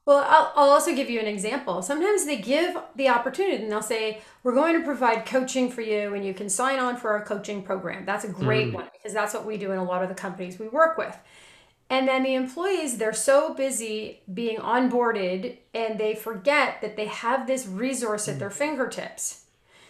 well, 0.09 0.25
I'll, 0.27 0.53
I'll, 0.57 0.71
also 0.71 0.95
give 0.95 1.11
you 1.11 1.21
an 1.21 1.27
example. 1.27 1.83
Sometimes 1.83 2.25
they 2.25 2.39
give 2.39 2.79
the 2.97 3.11
opportunity 3.11 3.63
and 3.63 3.71
they'll 3.71 3.83
say, 3.83 4.23
We're 4.43 4.55
going 4.55 4.73
to 4.79 4.83
provide 4.83 5.27
coaching 5.27 5.71
for 5.71 5.83
you 5.83 6.15
and 6.15 6.25
you 6.25 6.33
can 6.33 6.49
sign 6.49 6.79
on 6.79 6.97
for 6.97 7.11
our 7.11 7.23
coaching 7.23 7.63
program. 7.63 8.07
That's 8.07 8.25
a 8.25 8.29
great 8.29 8.69
mm. 8.69 8.77
one 8.77 8.89
because 8.91 9.13
that's 9.13 9.35
what 9.35 9.45
we 9.45 9.59
do 9.59 9.71
in 9.71 9.77
a 9.77 9.85
lot 9.85 10.03
of 10.03 10.09
the 10.09 10.15
companies 10.15 10.59
we 10.59 10.67
work 10.67 10.97
with. 10.97 11.15
And 11.91 12.09
then 12.09 12.23
the 12.23 12.35
employees, 12.37 12.97
they're 12.97 13.13
so 13.13 13.53
busy 13.53 14.23
being 14.33 14.57
onboarded 14.57 15.59
and 15.75 16.01
they 16.01 16.15
forget 16.15 16.81
that 16.81 16.97
they 16.97 17.09
have 17.09 17.47
this 17.47 17.67
resource 17.67 18.29
at 18.29 18.37
mm. 18.37 18.39
their 18.39 18.51
fingertips. 18.51 19.45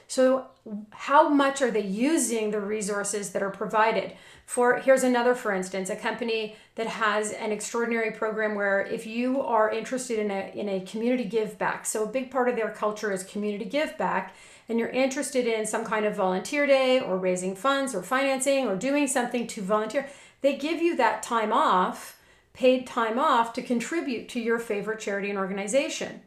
So, 0.09 0.47
how 0.91 1.29
much 1.29 1.61
are 1.61 1.71
they 1.71 1.85
using 1.85 2.50
the 2.50 2.61
resources 2.61 3.31
that 3.31 3.43
are 3.43 3.50
provided? 3.50 4.15
For 4.47 4.79
here's 4.79 5.05
another, 5.05 5.35
for 5.35 5.53
instance, 5.53 5.91
a 5.91 5.97
company 5.97 6.57
that 6.77 6.87
has 6.87 7.33
an 7.33 7.53
extraordinary 7.53 8.12
program 8.12 8.55
where 8.55 8.81
if 8.81 9.07
you 9.07 9.43
are 9.43 9.71
interested 9.71 10.19
in 10.19 10.31
a 10.31 10.50
in 10.55 10.69
a 10.69 10.81
community 10.81 11.25
give 11.25 11.59
back, 11.59 11.85
so 11.85 12.05
a 12.05 12.11
big 12.11 12.31
part 12.31 12.49
of 12.49 12.57
their 12.57 12.71
culture 12.71 13.12
is 13.12 13.23
community 13.23 13.67
give 13.67 13.99
back, 13.99 14.35
and 14.67 14.79
you're 14.79 14.88
interested 14.88 15.47
in 15.47 15.67
some 15.67 15.85
kind 15.85 16.07
of 16.07 16.17
volunteer 16.17 16.67
day 16.67 17.00
or 17.00 17.19
raising 17.19 17.55
funds 17.55 17.95
or 17.95 18.03
financing 18.03 18.67
or 18.67 18.77
doing 18.77 19.07
something 19.07 19.47
to 19.49 19.61
volunteer, 19.61 20.09
they 20.41 20.57
give 20.57 20.81
you 20.81 20.97
that 20.97 21.23
time 21.23 21.53
off, 21.53 22.19
paid 22.55 22.87
time 22.87 23.19
off 23.19 23.53
to 23.53 23.62
contribute 23.62 24.27
to 24.31 24.41
your 24.41 24.59
favorite 24.59 25.00
charity 25.00 25.29
and 25.29 25.38
organization. 25.38 26.23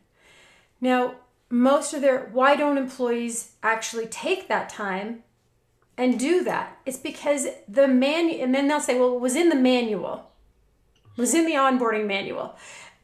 Now, 0.80 1.16
most 1.52 1.94
of 1.94 2.02
their 2.02 2.30
why 2.32 2.56
don't 2.56 2.78
employees 2.78 3.54
actually 3.62 4.08
take 4.08 4.48
that 4.48 4.70
time 4.70 5.24
and 5.98 6.20
do 6.20 6.44
that? 6.44 6.78
It's 6.86 6.98
because 6.98 7.48
the 7.68 7.88
man 7.88 8.30
and 8.30 8.56
then 8.56 8.68
they'll 8.68 8.80
say 8.80 8.98
well 9.00 9.16
it 9.16 9.22
was 9.22 9.36
in 9.36 9.50
the 9.50 9.56
manual. 9.56 10.32
It 11.18 11.22
was 11.22 11.34
in 11.34 11.46
the 11.46 11.54
onboarding 11.54 12.08
manual. 12.08 12.56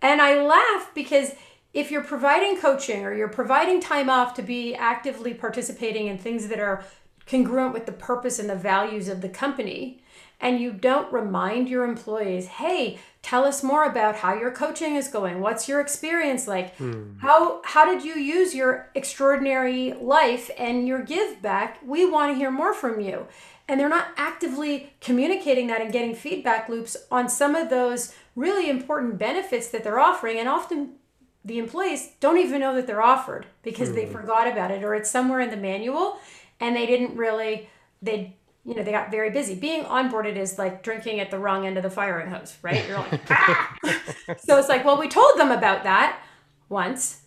And 0.01 0.21
i 0.21 0.41
laugh 0.41 0.91
because 0.95 1.31
if 1.73 1.91
you're 1.91 2.03
providing 2.03 2.57
coaching 2.57 3.03
or 3.03 3.13
you're 3.13 3.27
providing 3.27 3.79
time 3.81 4.09
off 4.09 4.33
to 4.35 4.41
be 4.41 4.73
actively 4.73 5.33
participating 5.33 6.07
in 6.07 6.17
things 6.17 6.47
that 6.47 6.59
are 6.59 6.83
congruent 7.27 7.73
with 7.73 7.85
the 7.85 7.91
purpose 7.91 8.39
and 8.39 8.49
the 8.49 8.55
values 8.55 9.09
of 9.09 9.21
the 9.21 9.29
company 9.29 10.01
and 10.39 10.59
you 10.59 10.71
don't 10.71 11.11
remind 11.11 11.67
your 11.67 11.83
employees, 11.83 12.47
hey, 12.47 12.99
tell 13.21 13.43
us 13.43 13.63
more 13.63 13.85
about 13.85 14.17
how 14.17 14.35
your 14.35 14.51
coaching 14.51 14.95
is 14.95 15.07
going. 15.07 15.41
What's 15.41 15.67
your 15.67 15.81
experience 15.81 16.47
like? 16.47 16.75
Hmm. 16.77 17.17
How 17.19 17.61
how 17.65 17.85
did 17.85 18.03
you 18.03 18.13
use 18.13 18.53
your 18.53 18.89
extraordinary 18.93 19.93
life 19.93 20.51
and 20.57 20.87
your 20.87 21.01
give 21.01 21.41
back? 21.41 21.79
We 21.83 22.09
want 22.09 22.31
to 22.31 22.37
hear 22.37 22.51
more 22.51 22.73
from 22.73 23.01
you. 23.01 23.27
And 23.67 23.79
they're 23.79 23.89
not 23.89 24.07
actively 24.15 24.93
communicating 25.01 25.67
that 25.67 25.81
and 25.81 25.91
getting 25.91 26.15
feedback 26.15 26.69
loops 26.69 26.95
on 27.11 27.27
some 27.27 27.53
of 27.53 27.69
those 27.69 28.15
really 28.35 28.69
important 28.69 29.17
benefits 29.17 29.67
that 29.69 29.83
they're 29.83 29.99
offering 29.99 30.37
and 30.37 30.47
often 30.47 30.91
the 31.43 31.57
employees 31.57 32.11
don't 32.19 32.37
even 32.37 32.59
know 32.59 32.75
that 32.75 32.85
they're 32.87 33.01
offered 33.01 33.47
because 33.63 33.89
hmm. 33.89 33.95
they 33.95 34.05
forgot 34.05 34.47
about 34.47 34.69
it 34.69 34.83
or 34.83 34.93
it's 34.93 35.09
somewhere 35.09 35.39
in 35.39 35.49
the 35.49 35.57
manual 35.57 36.19
and 36.59 36.75
they 36.75 36.85
didn't 36.85 37.15
really 37.17 37.67
they 38.01 38.35
you 38.67 38.75
know, 38.75 38.83
they 38.83 38.91
got 38.91 39.09
very 39.09 39.29
busy. 39.29 39.55
Being 39.55 39.85
onboarded 39.85 40.35
is 40.35 40.57
like 40.57 40.83
drinking 40.83 41.21
at 41.21 41.31
the 41.31 41.39
wrong 41.39 41.65
end 41.65 41.77
of 41.77 41.83
the 41.83 41.89
firing 41.89 42.29
hose, 42.29 42.57
right? 42.61 42.85
You're 42.85 42.97
like, 42.97 43.21
ah! 43.31 43.77
so 44.37 44.57
it's 44.57 44.67
like, 44.67 44.83
well, 44.83 44.99
we 44.99 45.07
told 45.07 45.39
them 45.39 45.51
about 45.51 45.83
that 45.83 46.21
once. 46.67 47.21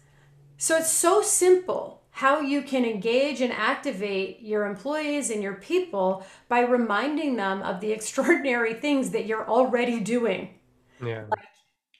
So 0.58 0.76
it's 0.76 0.92
so 0.92 1.22
simple 1.22 2.02
how 2.10 2.40
you 2.40 2.60
can 2.60 2.84
engage 2.84 3.40
and 3.40 3.54
activate 3.54 4.42
your 4.42 4.66
employees 4.66 5.30
and 5.30 5.42
your 5.42 5.54
people 5.54 6.26
by 6.50 6.60
reminding 6.60 7.36
them 7.36 7.62
of 7.62 7.80
the 7.80 7.90
extraordinary 7.96 8.74
things 8.74 9.08
that 9.10 9.24
you're 9.24 9.48
already 9.48 9.98
doing. 9.98 10.58
Yeah. 11.02 11.24
Like 11.30 11.46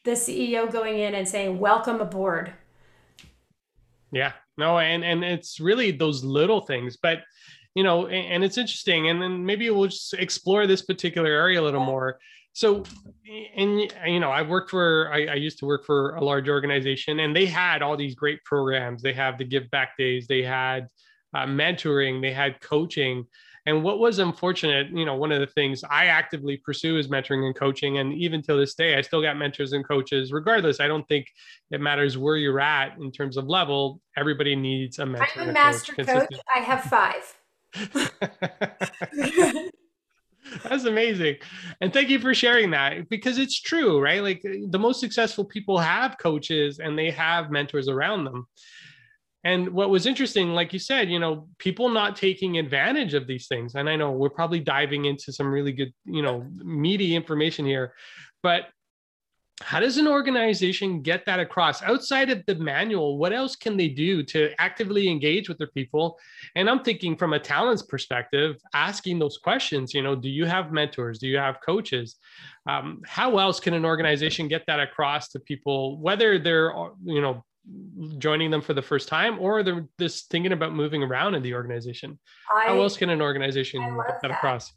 the 0.05 0.11
CEO 0.11 0.71
going 0.71 0.99
in 0.99 1.15
and 1.15 1.27
saying, 1.27 1.59
welcome 1.59 2.03
aboard. 2.03 2.53
Yeah. 4.13 4.33
No, 4.59 4.79
and 4.79 5.03
and 5.03 5.25
it's 5.25 5.59
really 5.59 5.93
those 5.93 6.23
little 6.23 6.61
things, 6.61 6.99
but 6.99 7.21
you 7.75 7.85
know, 7.85 8.07
and, 8.09 8.43
it's 8.43 8.59
interesting. 8.59 9.09
And 9.09 9.23
then 9.23 9.45
maybe 9.45 9.69
we'll 9.71 9.89
just 9.89 10.15
explore 10.15 10.67
this 10.67 10.83
particular 10.83 11.31
area 11.31 11.61
a 11.61 11.63
little 11.63 11.85
more. 11.85 12.19
So, 12.53 12.83
and 13.57 13.93
you 14.07 14.19
know, 14.19 14.31
I 14.31 14.43
worked 14.43 14.71
for, 14.71 15.09
I, 15.13 15.27
I, 15.27 15.35
used 15.35 15.61
to 15.61 15.67
work 15.67 15.85
for 15.85 16.17
a 16.17 16.25
large 16.25 16.49
organization, 16.49 17.21
and 17.21 17.35
they 17.35 17.47
had 17.47 17.81
all 17.81 17.97
these 17.97 18.17
great 18.17 18.43
programs. 18.45 19.03
They 19.03 19.13
have 19.13 19.39
the 19.39 19.45
Give 19.45 19.71
Back 19.71 19.97
Days, 19.97 20.27
they 20.27 20.43
had 20.43 20.89
uh, 21.33 21.47
mentoring, 21.47 22.21
they 22.21 22.33
had 22.33 22.61
coaching. 22.61 23.25
And 23.67 23.85
what 23.85 24.01
was 24.01 24.19
unfortunate, 24.19 24.89
you 24.91 25.05
know, 25.05 25.15
one 25.15 25.31
of 25.31 25.39
the 25.39 25.47
things 25.47 25.85
I 25.89 26.07
actively 26.07 26.57
pursue 26.57 26.97
is 26.97 27.09
mentoring 27.09 27.47
and 27.47 27.55
coaching. 27.55 27.99
And 27.99 28.13
even 28.15 28.43
till 28.43 28.57
this 28.57 28.75
day, 28.75 28.97
I 28.97 29.03
still 29.03 29.23
got 29.23 29.37
mentors 29.37 29.73
and 29.73 29.87
coaches. 29.87 30.33
Regardless, 30.33 30.81
I 30.81 30.89
don't 30.89 31.07
think 31.09 31.27
it 31.71 31.81
matters 31.81 32.17
where 32.17 32.37
you're 32.37 32.59
at 32.59 32.97
in 32.99 33.13
terms 33.13 33.37
of 33.37 33.47
level. 33.47 34.01
Everybody 34.17 34.57
needs 34.57 34.99
a 34.99 35.07
mentor. 35.07 35.29
I'm 35.37 35.51
a 35.51 35.53
master 35.53 35.95
coach. 35.95 36.07
coach. 36.07 36.41
I 36.53 36.61
have 36.61 36.83
five. 36.85 37.37
That's 40.65 40.85
amazing. 40.85 41.37
And 41.81 41.93
thank 41.93 42.09
you 42.09 42.19
for 42.19 42.35
sharing 42.35 42.71
that 42.71 43.09
because 43.09 43.39
it's 43.39 43.61
true, 43.61 44.01
right? 44.01 44.23
Like 44.23 44.43
the 44.43 44.79
most 44.79 45.01
successful 45.01 45.45
people 45.45 45.79
have 45.79 46.19
coaches 46.19 46.79
and 46.79 46.99
they 46.99 47.11
have 47.11 47.51
mentors 47.51 47.89
around 47.89 48.25
them. 48.25 48.47
And 49.45 49.71
what 49.71 49.91
was 49.91 50.05
interesting, 50.07 50.51
like 50.51 50.73
you 50.73 50.79
said, 50.79 51.09
you 51.09 51.19
know, 51.19 51.49
people 51.59 51.89
not 51.89 52.17
taking 52.17 52.59
advantage 52.59 53.15
of 53.15 53.27
these 53.27 53.47
things. 53.47 53.75
And 53.75 53.89
I 53.89 53.97
know 53.97 54.11
we're 54.11 54.29
probably 54.29 54.61
diving 54.61 55.07
into 55.07 55.33
some 55.33 55.51
really 55.51 55.73
good, 55.73 55.95
you 56.05 56.23
know, 56.23 56.47
meaty 56.57 57.15
information 57.15 57.65
here, 57.65 57.95
but 58.43 58.65
how 59.63 59.79
does 59.81 59.99
an 59.99 60.09
organization 60.09 61.03
get 61.03 61.27
that 61.27 61.39
across? 61.39 61.83
Outside 61.83 62.31
of 62.31 62.45
the 62.47 62.55
manual 62.55 63.19
what 63.19 63.33
else 63.33 63.57
can 63.57 63.77
they 63.77 63.89
do 63.89 64.23
to 64.25 64.51
actively 64.59 65.09
engage 65.09 65.49
with 65.49 65.59
their 65.59 65.69
people? 65.69 66.19
And 66.55 66.69
i'm 66.69 66.83
thinking 66.83 67.17
from 67.17 67.33
a 67.33 67.39
talents 67.39 67.83
perspective 67.83 68.57
asking 68.75 69.19
those 69.19 69.39
questions 69.39 69.93
you 69.95 70.03
know 70.03 70.15
do 70.15 70.29
you 70.29 70.47
have 70.47 70.73
mentors? 70.73 71.19
Do 71.19 71.29
you 71.29 71.39
have 71.39 71.59
coaches? 71.65 72.17
Um, 72.69 73.03
how 73.07 73.39
else 73.39 73.61
can 73.61 73.75
an 73.75 73.85
organization 73.85 74.49
get 74.49 74.65
that 74.67 74.81
across 74.81 75.29
to 75.31 75.41
people 75.41 76.01
whether 76.01 76.39
they're 76.39 76.73
you 77.05 77.21
know 77.21 77.45
joining 78.19 78.51
them 78.51 78.63
for 78.63 78.73
the 78.73 78.83
first 78.83 79.09
time 79.09 79.39
or 79.39 79.63
they're 79.63 79.87
just 79.99 80.31
thinking 80.31 80.53
about 80.53 80.75
moving 80.75 81.03
around 81.03 81.35
in 81.35 81.43
the 81.43 81.55
organization? 81.55 82.19
I, 82.55 82.69
how 82.69 82.81
else 82.81 82.97
can 82.97 83.11
an 83.11 83.21
organization 83.21 83.83
get 83.83 84.07
that, 84.07 84.23
that. 84.23 84.31
across 84.31 84.73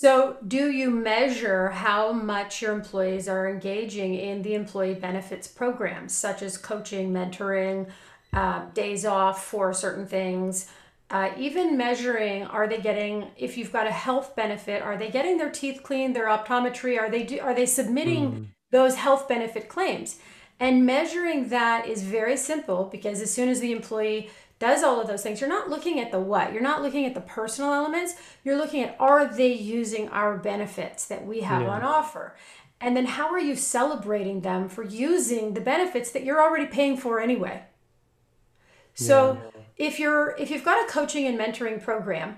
So, 0.00 0.38
do 0.48 0.70
you 0.70 0.88
measure 0.88 1.68
how 1.68 2.10
much 2.10 2.62
your 2.62 2.72
employees 2.72 3.28
are 3.28 3.50
engaging 3.50 4.14
in 4.14 4.40
the 4.40 4.54
employee 4.54 4.94
benefits 4.94 5.46
programs, 5.46 6.14
such 6.14 6.40
as 6.40 6.56
coaching, 6.56 7.12
mentoring, 7.12 7.86
uh, 8.32 8.64
days 8.72 9.04
off 9.04 9.44
for 9.44 9.74
certain 9.74 10.06
things? 10.06 10.70
Uh, 11.10 11.32
even 11.36 11.76
measuring, 11.76 12.44
are 12.44 12.66
they 12.66 12.78
getting? 12.78 13.26
If 13.36 13.58
you've 13.58 13.74
got 13.74 13.86
a 13.86 13.92
health 13.92 14.34
benefit, 14.34 14.80
are 14.80 14.96
they 14.96 15.10
getting 15.10 15.36
their 15.36 15.50
teeth 15.50 15.82
cleaned, 15.82 16.16
their 16.16 16.28
optometry? 16.28 16.98
Are 16.98 17.10
they 17.10 17.22
do, 17.22 17.38
are 17.40 17.52
they 17.52 17.66
submitting 17.66 18.32
mm. 18.32 18.46
those 18.70 18.94
health 18.94 19.28
benefit 19.28 19.68
claims? 19.68 20.18
And 20.58 20.86
measuring 20.86 21.50
that 21.50 21.86
is 21.86 22.04
very 22.04 22.38
simple 22.38 22.84
because 22.84 23.20
as 23.20 23.30
soon 23.30 23.50
as 23.50 23.60
the 23.60 23.72
employee 23.72 24.30
does 24.60 24.84
all 24.84 25.00
of 25.00 25.08
those 25.08 25.22
things. 25.22 25.40
You're 25.40 25.50
not 25.50 25.68
looking 25.68 25.98
at 25.98 26.12
the 26.12 26.20
what, 26.20 26.52
you're 26.52 26.62
not 26.62 26.82
looking 26.82 27.06
at 27.06 27.14
the 27.14 27.20
personal 27.20 27.72
elements, 27.72 28.14
you're 28.44 28.58
looking 28.58 28.84
at 28.84 28.94
are 29.00 29.26
they 29.26 29.52
using 29.52 30.08
our 30.10 30.36
benefits 30.36 31.06
that 31.06 31.26
we 31.26 31.40
have 31.40 31.62
yeah. 31.62 31.70
on 31.70 31.82
offer? 31.82 32.36
And 32.80 32.96
then 32.96 33.06
how 33.06 33.30
are 33.30 33.40
you 33.40 33.56
celebrating 33.56 34.42
them 34.42 34.68
for 34.68 34.84
using 34.84 35.54
the 35.54 35.60
benefits 35.60 36.12
that 36.12 36.24
you're 36.24 36.40
already 36.40 36.66
paying 36.66 36.96
for 36.96 37.20
anyway? 37.20 37.64
So 38.94 39.38
yeah. 39.42 39.62
if 39.76 39.98
you're 39.98 40.36
if 40.38 40.50
you've 40.50 40.64
got 40.64 40.88
a 40.88 40.92
coaching 40.92 41.26
and 41.26 41.38
mentoring 41.38 41.82
program, 41.82 42.36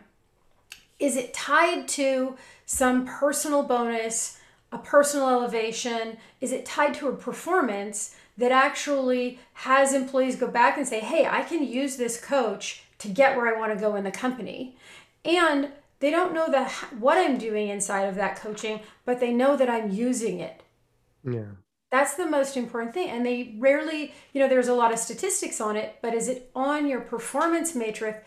is 0.98 1.16
it 1.16 1.34
tied 1.34 1.88
to 1.88 2.36
some 2.66 3.04
personal 3.04 3.64
bonus, 3.64 4.38
a 4.70 4.78
personal 4.78 5.28
elevation? 5.28 6.18
Is 6.40 6.52
it 6.52 6.64
tied 6.64 6.94
to 6.94 7.08
a 7.08 7.16
performance? 7.16 8.14
That 8.42 8.50
actually 8.50 9.38
has 9.52 9.92
employees 9.92 10.34
go 10.34 10.48
back 10.48 10.76
and 10.76 10.84
say, 10.84 10.98
hey, 10.98 11.28
I 11.30 11.42
can 11.42 11.64
use 11.64 11.94
this 11.94 12.20
coach 12.20 12.82
to 12.98 13.06
get 13.06 13.36
where 13.36 13.46
I 13.46 13.56
want 13.56 13.72
to 13.72 13.78
go 13.78 13.94
in 13.94 14.02
the 14.02 14.10
company. 14.10 14.76
And 15.24 15.68
they 16.00 16.10
don't 16.10 16.34
know 16.34 16.50
that 16.50 16.72
what 16.98 17.18
I'm 17.18 17.38
doing 17.38 17.68
inside 17.68 18.02
of 18.02 18.16
that 18.16 18.34
coaching, 18.34 18.80
but 19.04 19.20
they 19.20 19.32
know 19.32 19.56
that 19.56 19.70
I'm 19.70 19.92
using 19.92 20.40
it. 20.40 20.60
Yeah. 21.22 21.52
That's 21.92 22.14
the 22.14 22.26
most 22.26 22.56
important 22.56 22.94
thing. 22.94 23.10
And 23.10 23.24
they 23.24 23.54
rarely, 23.60 24.12
you 24.32 24.40
know, 24.40 24.48
there's 24.48 24.66
a 24.66 24.74
lot 24.74 24.92
of 24.92 24.98
statistics 24.98 25.60
on 25.60 25.76
it, 25.76 25.98
but 26.02 26.12
is 26.12 26.26
it 26.26 26.50
on 26.52 26.88
your 26.88 27.00
performance 27.00 27.76
matrix? 27.76 28.26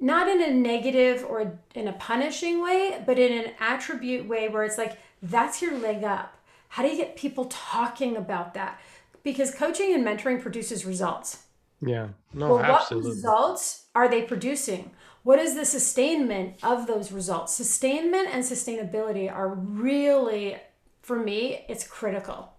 Not 0.00 0.26
in 0.26 0.42
a 0.42 0.52
negative 0.52 1.24
or 1.28 1.60
in 1.76 1.86
a 1.86 1.92
punishing 1.92 2.60
way, 2.60 3.00
but 3.06 3.20
in 3.20 3.44
an 3.44 3.52
attribute 3.60 4.26
way 4.26 4.48
where 4.48 4.64
it's 4.64 4.78
like, 4.78 4.98
that's 5.22 5.62
your 5.62 5.78
leg 5.78 6.02
up. 6.02 6.36
How 6.70 6.82
do 6.82 6.88
you 6.88 6.96
get 6.96 7.14
people 7.14 7.44
talking 7.44 8.16
about 8.16 8.54
that? 8.54 8.80
Because 9.24 9.52
coaching 9.52 9.92
and 9.92 10.06
mentoring 10.06 10.40
produces 10.40 10.84
results. 10.84 11.44
Yeah. 11.80 12.08
No, 12.32 12.54
well, 12.54 12.62
absolutely. 12.62 13.10
What 13.10 13.16
results 13.16 13.86
are 13.94 14.08
they 14.08 14.22
producing? 14.22 14.92
What 15.24 15.38
is 15.38 15.54
the 15.54 15.64
sustainment 15.64 16.56
of 16.62 16.86
those 16.86 17.10
results? 17.10 17.54
Sustainment 17.54 18.28
and 18.30 18.44
sustainability 18.44 19.32
are 19.32 19.48
really, 19.48 20.56
for 21.02 21.18
me, 21.18 21.64
it's 21.68 21.86
critical. 21.86 22.52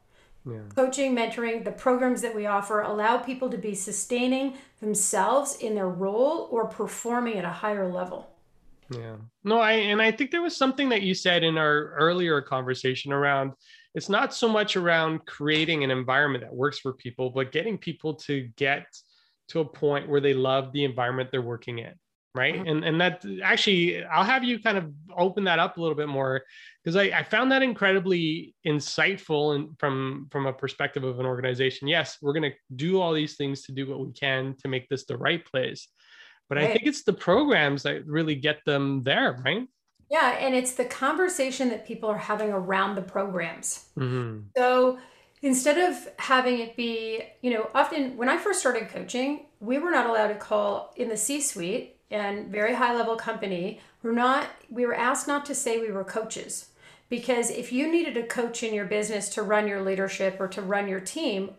Yeah. 0.48 0.62
Coaching, 0.76 1.16
mentoring, 1.16 1.64
the 1.64 1.72
programs 1.72 2.22
that 2.22 2.36
we 2.36 2.46
offer 2.46 2.82
allow 2.82 3.18
people 3.18 3.50
to 3.50 3.58
be 3.58 3.74
sustaining 3.74 4.56
themselves 4.80 5.58
in 5.58 5.76
their 5.76 5.90
role 5.90 6.48
or 6.52 6.68
performing 6.68 7.38
at 7.38 7.46
a 7.46 7.50
higher 7.50 7.92
level. 7.92 8.32
Yeah. 8.92 9.16
No, 9.44 9.60
I 9.60 9.74
and 9.74 10.00
I 10.00 10.12
think 10.12 10.30
there 10.30 10.44
was 10.44 10.56
something 10.56 10.90
that 10.90 11.02
you 11.02 11.16
said 11.16 11.44
in 11.44 11.58
our 11.58 11.94
earlier 11.96 12.42
conversation 12.42 13.12
around 13.12 13.54
it's 13.96 14.10
not 14.10 14.34
so 14.34 14.50
much 14.50 14.76
around 14.76 15.26
creating 15.26 15.84
an 15.84 15.90
environment 15.90 16.44
that 16.44 16.54
works 16.54 16.80
for 16.80 16.94
people, 16.94 17.30
but 17.30 17.54
getting 17.54 17.78
people 17.78 18.14
to 18.14 18.50
get 18.58 18.86
to 19.48 19.62
a 19.62 19.66
point 19.66 20.10
where 20.10 20.22
they 20.22 20.34
love 20.34 20.74
the 20.74 20.84
environment 20.84 21.30
they're 21.32 21.42
working 21.42 21.80
in. 21.80 21.94
Right. 22.36 22.56
Mm-hmm. 22.56 22.68
And 22.68 22.84
and 22.84 23.02
that 23.02 23.26
actually 23.42 24.04
I'll 24.04 24.26
have 24.26 24.44
you 24.44 24.60
kind 24.60 24.78
of 24.78 24.92
open 25.18 25.46
that 25.46 25.58
up 25.58 25.78
a 25.78 25.82
little 25.82 25.96
bit 25.96 26.10
more 26.10 26.44
because 26.84 26.98
I, 26.98 27.04
I 27.04 27.24
found 27.24 27.50
that 27.54 27.64
incredibly 27.64 28.54
insightful 28.68 29.56
and 29.56 29.70
from 29.80 30.28
from 30.32 30.46
a 30.46 30.52
perspective 30.52 31.06
of 31.06 31.18
an 31.22 31.26
organization. 31.26 31.88
Yes, 31.88 32.18
we're 32.22 32.34
gonna 32.34 32.52
do 32.76 33.00
all 33.00 33.14
these 33.14 33.38
things 33.38 33.62
to 33.64 33.72
do 33.72 33.90
what 33.90 34.06
we 34.06 34.12
can 34.12 34.54
to 34.64 34.68
make 34.68 34.90
this 34.90 35.06
the 35.06 35.18
right 35.18 35.46
place. 35.46 35.88
But 36.50 36.58
right. 36.58 36.70
I 36.70 36.74
think 36.74 36.86
it's 36.86 37.06
the 37.06 37.14
programs 37.14 37.84
that 37.84 38.06
really 38.06 38.36
get 38.36 38.60
them 38.66 39.02
there, 39.04 39.42
right? 39.46 39.66
Yeah, 40.10 40.38
and 40.40 40.54
it's 40.56 40.74
the 40.74 40.86
conversation 40.86 41.70
that 41.70 41.88
people 41.88 42.10
are 42.10 42.18
having 42.18 42.52
around 42.52 42.96
the 42.96 43.02
programs. 43.02 43.86
Mm-hmm. 43.98 44.42
So 44.56 45.00
instead 45.42 45.78
of 45.78 46.08
having 46.20 46.60
it 46.60 46.76
be, 46.76 47.24
you 47.42 47.52
know, 47.52 47.70
often 47.74 48.16
when 48.18 48.30
I 48.30 48.38
first 48.38 48.60
started 48.60 48.90
coaching, 48.90 49.48
we 49.60 49.78
were 49.80 49.92
not 49.92 50.08
allowed 50.08 50.28
to 50.28 50.36
call 50.36 50.94
in 50.96 51.10
the 51.10 51.18
C 51.18 51.42
suite 51.42 51.98
and 52.12 52.52
very 52.52 52.74
high 52.74 52.96
level 52.96 53.16
company. 53.16 53.82
We're 54.04 54.12
not, 54.12 54.48
we 54.70 54.86
were 54.86 54.96
asked 54.96 55.28
not 55.28 55.46
to 55.48 55.56
say 55.56 55.80
we 55.80 55.92
were 55.92 56.04
coaches 56.04 56.70
because 57.10 57.50
if 57.50 57.72
you 57.72 57.92
needed 57.92 58.18
a 58.18 58.28
coach 58.28 58.64
in 58.64 58.74
your 58.74 58.86
business 58.86 59.30
to 59.30 59.44
run 59.44 59.68
your 59.68 59.82
leadership 59.82 60.38
or 60.40 60.48
to 60.50 60.62
run 60.62 60.88
your 60.88 61.00
team, 61.00 61.52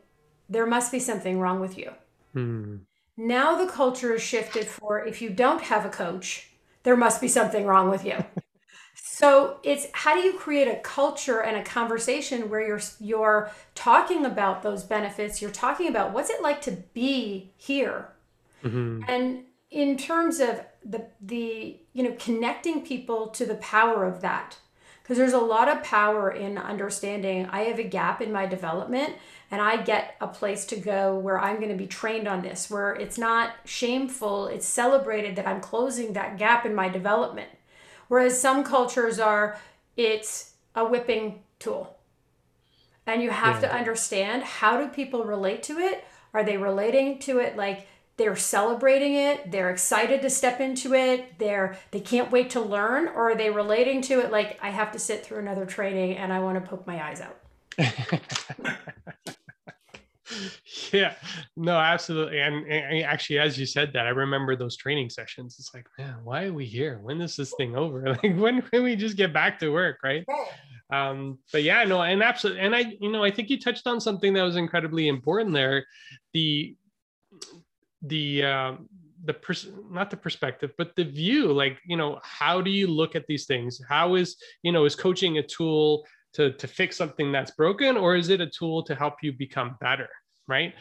there 0.48 0.66
must 0.66 0.92
be 0.92 1.00
something 1.00 1.40
wrong 1.40 1.60
with 1.60 1.76
you. 1.76 1.90
Mm-hmm. 2.34 2.76
Now 3.16 3.56
the 3.56 3.70
culture 3.70 4.14
is 4.14 4.22
shifted 4.22 4.66
for 4.66 5.04
if 5.04 5.22
you 5.22 5.30
don't 5.30 5.62
have 5.62 5.84
a 5.84 5.90
coach, 5.90 6.50
there 6.86 6.96
must 6.96 7.20
be 7.20 7.26
something 7.26 7.66
wrong 7.66 7.90
with 7.90 8.04
you. 8.04 8.14
so 8.94 9.58
it's 9.64 9.88
how 9.92 10.14
do 10.14 10.20
you 10.20 10.34
create 10.34 10.68
a 10.68 10.76
culture 10.76 11.40
and 11.40 11.56
a 11.56 11.64
conversation 11.64 12.48
where 12.48 12.64
you're 12.64 12.80
you're 13.00 13.50
talking 13.74 14.24
about 14.24 14.62
those 14.62 14.84
benefits, 14.84 15.42
you're 15.42 15.50
talking 15.50 15.88
about 15.88 16.12
what's 16.12 16.30
it 16.30 16.40
like 16.40 16.62
to 16.62 16.70
be 16.94 17.50
here. 17.56 18.12
Mm-hmm. 18.62 19.02
And 19.08 19.42
in 19.68 19.96
terms 19.96 20.38
of 20.38 20.60
the 20.84 21.08
the 21.20 21.80
you 21.92 22.04
know 22.04 22.14
connecting 22.20 22.86
people 22.86 23.30
to 23.30 23.44
the 23.44 23.56
power 23.56 24.04
of 24.04 24.20
that 24.20 24.58
because 25.06 25.18
there's 25.18 25.34
a 25.34 25.38
lot 25.38 25.68
of 25.68 25.84
power 25.84 26.32
in 26.32 26.58
understanding 26.58 27.46
I 27.46 27.60
have 27.60 27.78
a 27.78 27.84
gap 27.84 28.20
in 28.20 28.32
my 28.32 28.44
development 28.44 29.14
and 29.52 29.62
I 29.62 29.76
get 29.76 30.16
a 30.20 30.26
place 30.26 30.64
to 30.66 30.76
go 30.76 31.16
where 31.16 31.38
I'm 31.38 31.58
going 31.58 31.68
to 31.68 31.76
be 31.76 31.86
trained 31.86 32.26
on 32.26 32.42
this, 32.42 32.68
where 32.68 32.92
it's 32.92 33.16
not 33.16 33.52
shameful, 33.64 34.48
it's 34.48 34.66
celebrated 34.66 35.36
that 35.36 35.46
I'm 35.46 35.60
closing 35.60 36.14
that 36.14 36.38
gap 36.38 36.66
in 36.66 36.74
my 36.74 36.88
development. 36.88 37.48
Whereas 38.08 38.40
some 38.40 38.64
cultures 38.64 39.20
are, 39.20 39.56
it's 39.96 40.54
a 40.74 40.84
whipping 40.84 41.44
tool. 41.60 41.96
And 43.06 43.22
you 43.22 43.30
have 43.30 43.62
yeah. 43.62 43.68
to 43.68 43.76
understand 43.76 44.42
how 44.42 44.76
do 44.76 44.88
people 44.88 45.22
relate 45.22 45.62
to 45.64 45.78
it? 45.78 46.02
Are 46.34 46.42
they 46.42 46.56
relating 46.56 47.20
to 47.20 47.38
it 47.38 47.56
like 47.56 47.86
they're 48.16 48.36
celebrating 48.36 49.14
it, 49.14 49.50
they're 49.50 49.70
excited 49.70 50.22
to 50.22 50.30
step 50.30 50.60
into 50.60 50.94
it, 50.94 51.38
they're 51.38 51.78
they 51.90 52.00
can't 52.00 52.30
wait 52.30 52.50
to 52.50 52.60
learn, 52.60 53.08
or 53.08 53.30
are 53.30 53.34
they 53.34 53.50
relating 53.50 54.00
to 54.02 54.20
it 54.20 54.30
like 54.30 54.58
I 54.62 54.70
have 54.70 54.92
to 54.92 54.98
sit 54.98 55.24
through 55.24 55.38
another 55.38 55.66
training 55.66 56.16
and 56.16 56.32
I 56.32 56.40
want 56.40 56.62
to 56.62 56.68
poke 56.68 56.86
my 56.86 57.06
eyes 57.06 57.20
out? 57.20 57.38
yeah. 60.92 61.14
No 61.56 61.76
absolutely. 61.78 62.40
And, 62.40 62.66
and, 62.66 63.04
actually 63.04 63.38
as 63.38 63.58
you 63.58 63.66
said 63.66 63.92
that 63.92 64.06
i 64.06 64.10
remember 64.10 64.56
those 64.56 64.76
training 64.76 65.10
sessions. 65.10 65.56
It's 65.58 65.74
like 65.74 65.86
man 65.98 66.16
why 66.24 66.46
are 66.46 66.52
we 66.52 66.64
here? 66.64 66.98
When 67.02 67.20
is 67.20 67.36
this 67.36 67.52
thing 67.56 67.76
over? 67.76 68.02
Like 68.22 68.36
when 68.36 68.62
can 68.62 68.82
we 68.82 68.96
just 68.96 69.16
get 69.16 69.32
back 69.32 69.58
to 69.60 69.70
work 69.70 69.98
right? 70.02 70.24
Um 70.90 71.38
but 71.52 71.62
yeah 71.62 71.84
no 71.84 72.00
and 72.02 72.22
absolutely 72.22 72.62
and 72.62 72.74
i 72.74 72.96
you 73.00 73.10
know 73.10 73.24
i 73.24 73.30
think 73.30 73.50
you 73.50 73.58
touched 73.58 73.86
on 73.86 74.00
something 74.00 74.32
that 74.34 74.42
was 74.42 74.56
incredibly 74.56 75.08
important 75.08 75.52
there. 75.52 75.84
The 76.32 76.76
the 78.02 78.44
uh 78.44 78.72
the 79.24 79.34
pers- 79.34 79.68
not 79.90 80.10
the 80.10 80.16
perspective 80.16 80.72
but 80.78 80.94
the 80.96 81.04
view 81.04 81.52
like 81.52 81.78
you 81.86 81.96
know 81.96 82.18
how 82.22 82.60
do 82.60 82.70
you 82.70 82.86
look 82.86 83.14
at 83.14 83.26
these 83.26 83.46
things? 83.46 83.80
How 83.88 84.14
is 84.14 84.36
you 84.62 84.72
know 84.72 84.84
is 84.84 84.94
coaching 84.94 85.38
a 85.38 85.42
tool 85.42 86.06
to, 86.34 86.52
to 86.52 86.66
fix 86.66 86.96
something 86.96 87.32
that's 87.32 87.52
broken 87.52 87.96
or 87.96 88.14
is 88.14 88.28
it 88.28 88.40
a 88.40 88.46
tool 88.46 88.82
to 88.84 88.94
help 88.94 89.14
you 89.22 89.32
become 89.32 89.76
better 89.80 90.08
right? 90.48 90.74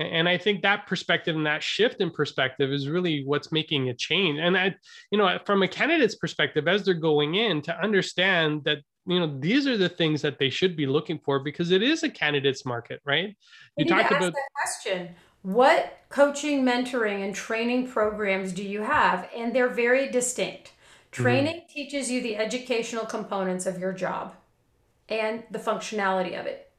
And, 0.00 0.08
and 0.08 0.28
i 0.28 0.36
think 0.36 0.62
that 0.62 0.86
perspective 0.86 1.36
and 1.36 1.46
that 1.46 1.62
shift 1.62 2.00
in 2.00 2.10
perspective 2.10 2.72
is 2.72 2.88
really 2.88 3.24
what's 3.24 3.52
making 3.52 3.88
a 3.88 3.94
change. 3.94 4.38
And 4.40 4.56
i 4.56 4.74
you 5.10 5.18
know 5.18 5.38
from 5.46 5.62
a 5.62 5.68
candidate's 5.68 6.16
perspective 6.16 6.66
as 6.66 6.84
they're 6.84 6.94
going 6.94 7.36
in 7.36 7.62
to 7.62 7.78
understand 7.80 8.64
that 8.64 8.78
you 9.06 9.20
know 9.20 9.38
these 9.38 9.66
are 9.66 9.76
the 9.76 9.88
things 9.88 10.22
that 10.22 10.38
they 10.38 10.50
should 10.50 10.76
be 10.76 10.86
looking 10.86 11.20
for 11.24 11.40
because 11.40 11.70
it 11.70 11.82
is 11.82 12.02
a 12.02 12.10
candidates 12.10 12.64
market 12.64 13.00
right? 13.04 13.36
You, 13.76 13.84
talked 13.86 14.10
about 14.10 14.32
that 14.32 14.48
question 14.54 15.14
what 15.42 15.98
coaching 16.08 16.64
mentoring 16.64 17.24
and 17.24 17.34
training 17.34 17.88
programs 17.88 18.52
do 18.52 18.62
you 18.62 18.82
have 18.82 19.28
and 19.34 19.54
they're 19.54 19.68
very 19.68 20.08
distinct 20.10 20.66
mm-hmm. 20.66 21.22
training 21.22 21.56
mm-hmm. 21.56 21.72
teaches 21.72 22.10
you 22.10 22.22
the 22.22 22.36
educational 22.36 23.04
components 23.04 23.66
of 23.66 23.78
your 23.78 23.92
job 23.92 24.34
and 25.08 25.42
the 25.50 25.58
functionality 25.58 26.38
of 26.38 26.46
it. 26.46 26.70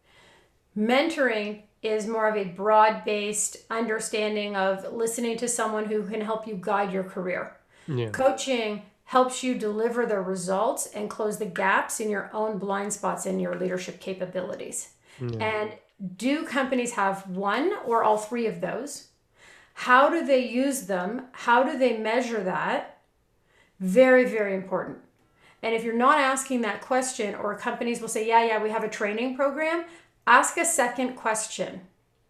Mentoring 0.77 1.61
is 1.81 2.07
more 2.07 2.27
of 2.27 2.35
a 2.35 2.45
broad 2.45 3.03
based 3.03 3.57
understanding 3.69 4.55
of 4.55 4.91
listening 4.93 5.37
to 5.37 5.47
someone 5.47 5.85
who 5.85 6.07
can 6.07 6.21
help 6.21 6.47
you 6.47 6.57
guide 6.59 6.91
your 6.91 7.03
career. 7.03 7.55
Yeah. 7.87 8.09
Coaching 8.09 8.83
helps 9.05 9.43
you 9.43 9.53
deliver 9.53 10.05
the 10.05 10.19
results 10.19 10.87
and 10.87 11.09
close 11.09 11.37
the 11.37 11.45
gaps 11.45 11.99
in 11.99 12.09
your 12.09 12.29
own 12.33 12.57
blind 12.57 12.93
spots 12.93 13.25
in 13.25 13.39
your 13.39 13.55
leadership 13.55 13.99
capabilities. 13.99 14.89
Yeah. 15.21 15.43
And 15.43 15.73
do 16.15 16.45
companies 16.45 16.93
have 16.93 17.27
one 17.27 17.73
or 17.85 18.03
all 18.03 18.17
three 18.17 18.45
of 18.47 18.61
those? 18.61 19.09
How 19.73 20.09
do 20.09 20.25
they 20.25 20.47
use 20.47 20.83
them? 20.83 21.27
How 21.31 21.63
do 21.63 21.77
they 21.77 21.97
measure 21.97 22.43
that? 22.43 23.01
Very, 23.79 24.25
very 24.25 24.55
important. 24.55 24.99
And 25.61 25.73
if 25.73 25.83
you're 25.83 25.93
not 25.93 26.19
asking 26.19 26.61
that 26.61 26.81
question, 26.81 27.35
or 27.35 27.55
companies 27.57 28.01
will 28.01 28.09
say, 28.09 28.27
yeah, 28.27 28.45
yeah, 28.45 28.61
we 28.61 28.69
have 28.69 28.83
a 28.83 28.89
training 28.89 29.35
program, 29.35 29.85
ask 30.27 30.57
a 30.57 30.65
second 30.65 31.15
question. 31.15 31.81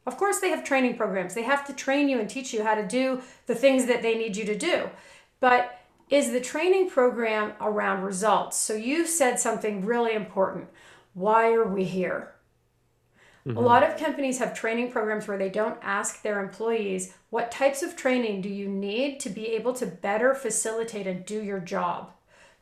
Of 0.05 0.17
course, 0.17 0.39
they 0.39 0.49
have 0.49 0.63
training 0.63 0.97
programs. 0.97 1.33
They 1.33 1.43
have 1.43 1.65
to 1.67 1.73
train 1.73 2.09
you 2.09 2.19
and 2.19 2.29
teach 2.29 2.53
you 2.53 2.63
how 2.63 2.75
to 2.75 2.85
do 2.85 3.21
the 3.47 3.55
things 3.55 3.85
that 3.85 4.01
they 4.01 4.15
need 4.15 4.37
you 4.37 4.45
to 4.45 4.57
do. 4.57 4.89
But 5.39 5.79
is 6.09 6.31
the 6.31 6.41
training 6.41 6.89
program 6.89 7.53
around 7.59 8.03
results? 8.03 8.57
So 8.57 8.75
you 8.75 9.07
said 9.07 9.39
something 9.39 9.85
really 9.85 10.13
important. 10.13 10.67
Why 11.13 11.53
are 11.53 11.67
we 11.67 11.85
here? 11.85 12.32
Mm-hmm. 13.47 13.57
A 13.57 13.61
lot 13.61 13.83
of 13.83 13.97
companies 13.97 14.39
have 14.39 14.53
training 14.53 14.91
programs 14.91 15.27
where 15.27 15.37
they 15.37 15.49
don't 15.49 15.77
ask 15.81 16.21
their 16.21 16.41
employees, 16.41 17.13
what 17.29 17.51
types 17.51 17.83
of 17.83 17.97
training 17.97 18.41
do 18.41 18.49
you 18.49 18.69
need 18.69 19.19
to 19.19 19.29
be 19.29 19.47
able 19.47 19.73
to 19.73 19.85
better 19.85 20.33
facilitate 20.33 21.07
and 21.07 21.25
do 21.25 21.43
your 21.43 21.59
job? 21.59 22.11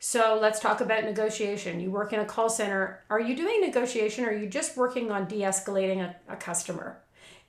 So 0.00 0.36
let's 0.42 0.58
talk 0.58 0.80
about 0.80 1.04
negotiation. 1.04 1.78
You 1.78 1.92
work 1.92 2.12
in 2.12 2.18
a 2.18 2.24
call 2.24 2.48
center. 2.48 3.04
Are 3.08 3.20
you 3.20 3.36
doing 3.36 3.60
negotiation 3.60 4.24
or 4.24 4.30
are 4.30 4.36
you 4.36 4.48
just 4.48 4.76
working 4.76 5.12
on 5.12 5.28
de 5.28 5.42
escalating 5.42 6.00
a, 6.00 6.16
a 6.28 6.34
customer? 6.34 7.00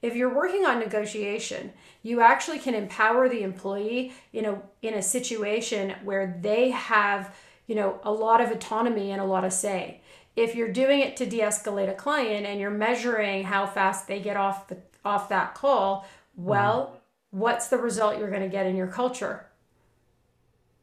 If 0.04 0.15
you're 0.15 0.36
working 0.36 0.63
on 0.63 0.78
negotiation, 0.78 1.74
you 2.04 2.22
actually 2.22 2.60
can 2.60 2.76
empower 2.76 3.28
the 3.28 3.41
employee 3.41 4.13
in 4.34 4.46
a 4.46 4.62
in 4.84 4.93
a 4.93 5.02
situation 5.02 5.96
where 6.04 6.38
they 6.41 6.69
have, 6.69 7.34
you 7.65 7.74
know, 7.74 8.00
a 8.04 8.12
lot 8.12 8.41
of 8.41 8.52
autonomy 8.52 9.10
and 9.10 9.19
a 9.19 9.26
lot 9.26 9.46
of 9.46 9.54
say. 9.54 10.02
If 10.36 10.56
you're 10.56 10.72
doing 10.72 11.00
it 11.00 11.15
to 11.17 11.26
de-escalate 11.26 11.89
a 11.89 11.93
client 11.93 12.46
and 12.46 12.60
you're 12.60 12.72
measuring 12.72 13.43
how 13.43 13.67
fast 13.67 14.08
they 14.08 14.19
get 14.19 14.36
off 14.38 14.67
the 14.67 14.78
off 15.06 15.30
that 15.30 15.54
call, 15.54 16.08
well, 16.36 16.96
mm. 16.96 17.39
what's 17.39 17.67
the 17.67 17.78
result 17.78 18.17
you're 18.17 18.30
going 18.30 18.41
to 18.41 18.48
get 18.48 18.65
in 18.65 18.76
your 18.76 18.88
culture? 18.88 19.48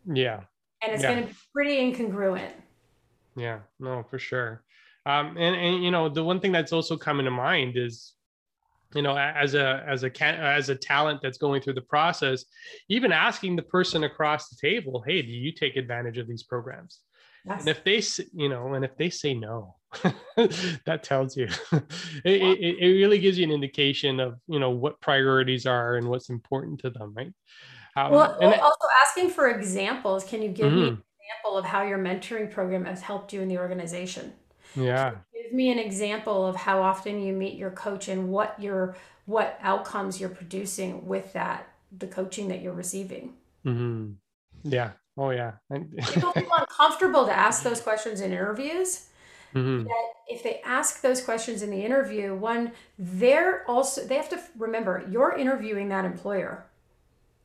Yeah 0.07 0.41
and 0.83 0.93
it's 0.93 1.03
yeah. 1.03 1.13
going 1.13 1.27
to 1.27 1.29
be 1.29 1.39
pretty 1.53 1.77
incongruent. 1.79 2.53
Yeah, 3.37 3.61
no, 3.79 4.05
for 4.09 4.19
sure. 4.19 4.63
Um, 5.07 5.37
and 5.39 5.57
and 5.57 5.83
you 5.83 5.91
know 5.91 6.09
the 6.09 6.23
one 6.23 6.41
thing 6.41 6.53
that's 6.53 6.73
also 6.73 6.97
coming 6.97 7.25
to 7.25 7.31
mind 7.31 7.77
is 7.77 8.15
you 8.95 9.03
know 9.03 9.17
as 9.17 9.55
a 9.55 9.85
as 9.89 10.05
a 10.05 10.11
as 10.19 10.69
a 10.69 10.75
talent 10.75 11.21
that's 11.23 11.39
going 11.39 11.63
through 11.63 11.73
the 11.75 11.81
process 11.81 12.45
even 12.91 13.11
asking 13.11 13.57
the 13.57 13.63
person 13.63 14.05
across 14.05 14.49
the 14.49 14.57
table 14.61 15.03
hey 15.07 15.23
do 15.23 15.29
you 15.29 15.53
take 15.53 15.77
advantage 15.77 16.19
of 16.19 16.27
these 16.27 16.43
programs 16.43 17.01
yes. 17.47 17.61
and 17.61 17.69
if 17.69 17.85
they 17.85 18.03
you 18.33 18.49
know 18.49 18.75
and 18.75 18.85
if 18.85 18.97
they 18.97 19.11
say 19.11 19.35
no 19.35 19.77
that 20.87 21.01
tells 21.03 21.37
you 21.37 21.49
it, 22.25 22.43
it, 22.43 22.77
it 22.79 22.93
really 22.95 23.19
gives 23.19 23.37
you 23.39 23.45
an 23.45 23.51
indication 23.51 24.21
of 24.21 24.39
you 24.47 24.61
know 24.61 24.71
what 24.71 25.01
priorities 25.01 25.67
are 25.67 25.97
and 25.97 26.09
what's 26.09 26.31
important 26.31 26.79
to 26.79 26.91
them 26.91 27.13
right 27.15 27.33
um, 27.97 28.13
well, 28.13 28.39
and 28.41 28.55
also 28.55 28.87
asking 29.07 29.31
for 29.31 29.49
examples. 29.49 30.25
Can 30.25 30.43
you 30.43 30.49
give 30.49 30.67
mm-hmm. 30.67 30.81
me 30.81 30.89
an 30.89 31.03
example 31.19 31.59
of 31.59 31.65
how 31.65 31.83
your 31.83 31.99
mentoring 31.99 32.51
program 32.51 32.85
has 32.85 33.01
helped 33.01 33.33
you 33.33 33.41
in 33.41 33.49
the 33.49 33.59
organization? 33.59 34.33
Yeah. 34.75 35.17
Give 35.35 35.53
me 35.53 35.71
an 35.71 35.79
example 35.79 36.47
of 36.47 36.57
how 36.57 36.83
often 36.83 37.21
you 37.21 37.33
meet 37.33 37.57
your 37.57 37.71
coach 37.71 38.09
and 38.09 38.31
what 38.31 38.61
your 38.61 38.97
what 39.27 39.59
outcomes 39.63 40.21
you're 40.21 40.29
producing 40.29 41.07
with 41.07 41.33
that 41.35 41.69
the 41.97 42.07
coaching 42.07 42.49
that 42.49 42.63
you're 42.63 42.73
receiving. 42.73 43.35
Mm-hmm. 43.67 44.13
Yeah. 44.65 44.93
Oh 45.21 45.31
yeah. 45.31 45.53
People 45.71 46.33
feel 46.33 46.51
uncomfortable 46.57 47.27
to 47.27 47.33
ask 47.33 47.63
those 47.63 47.83
questions 47.83 48.23
in 48.23 48.33
interviews. 48.33 49.07
Mm-hmm. 49.55 49.89
if 50.29 50.45
they 50.45 50.61
ask 50.65 51.01
those 51.01 51.21
questions 51.21 51.63
in 51.63 51.71
the 51.71 51.85
interview, 51.85 52.37
one, 52.37 52.71
they're 52.97 53.69
also 53.69 54.07
they 54.07 54.15
have 54.15 54.29
to 54.31 54.41
remember 54.57 55.05
you're 55.11 55.37
interviewing 55.37 55.89
that 55.89 56.05
employer. 56.05 56.65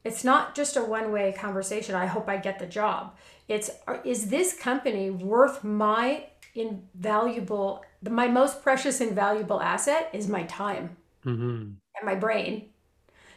It's 0.04 0.24
not 0.24 0.56
just 0.56 0.78
a 0.78 0.84
one 0.84 1.12
way 1.12 1.34
conversation. 1.34 1.96
I 1.96 2.06
hope 2.06 2.30
I 2.30 2.38
get 2.38 2.60
the 2.60 2.68
job. 2.68 3.16
It's 3.50 3.72
is 4.06 4.30
this 4.30 4.58
company 4.58 5.10
worth 5.10 5.64
my 5.64 6.28
invaluable, 6.54 7.84
my 8.02 8.30
most 8.30 8.64
precious 8.64 9.02
and 9.02 9.12
valuable 9.12 9.62
asset 9.62 10.10
is 10.14 10.30
my 10.30 10.44
time 10.44 10.96
mm-hmm. 11.26 11.72
and 11.98 12.06
my 12.06 12.16
brain. 12.16 12.70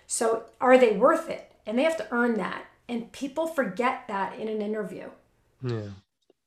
So 0.06 0.44
are 0.60 0.78
they 0.78 0.92
worth 0.92 1.28
it? 1.28 1.52
And 1.66 1.78
they 1.78 1.82
have 1.82 1.96
to 1.96 2.06
earn 2.12 2.36
that. 2.36 2.67
And 2.88 3.10
people 3.12 3.46
forget 3.46 4.04
that 4.08 4.38
in 4.38 4.48
an 4.48 4.62
interview. 4.62 5.08
Yeah. 5.62 5.88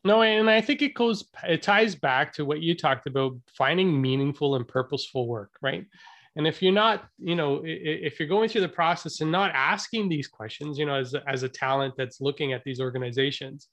No, 0.04 0.24
and 0.24 0.50
I 0.50 0.62
think 0.62 0.82
it 0.82 0.96
goes, 0.96 1.26
it 1.44 1.62
ties 1.62 1.94
back 1.94 2.34
to 2.34 2.46
what 2.46 2.62
you 2.62 2.76
talked 2.76 3.06
about 3.06 3.34
finding 3.56 4.02
meaningful 4.02 4.56
and 4.56 4.68
purposeful 4.68 5.28
work, 5.28 5.52
right? 5.62 5.86
and 6.36 6.48
if 6.48 6.62
you're 6.62 6.72
not 6.72 7.06
you 7.20 7.36
know 7.36 7.62
if 7.64 8.20
you're 8.20 8.28
going 8.28 8.50
through 8.50 8.62
the 8.62 8.70
process 8.70 9.22
and 9.22 9.32
not 9.32 9.52
asking 9.54 10.08
these 10.08 10.28
questions 10.28 10.78
you 10.78 10.86
know 10.86 10.96
as, 10.96 11.14
as 11.28 11.44
a 11.44 11.50
talent 11.50 11.94
that's 11.98 12.22
looking 12.22 12.54
at 12.54 12.64
these 12.64 12.80
organizations 12.80 13.68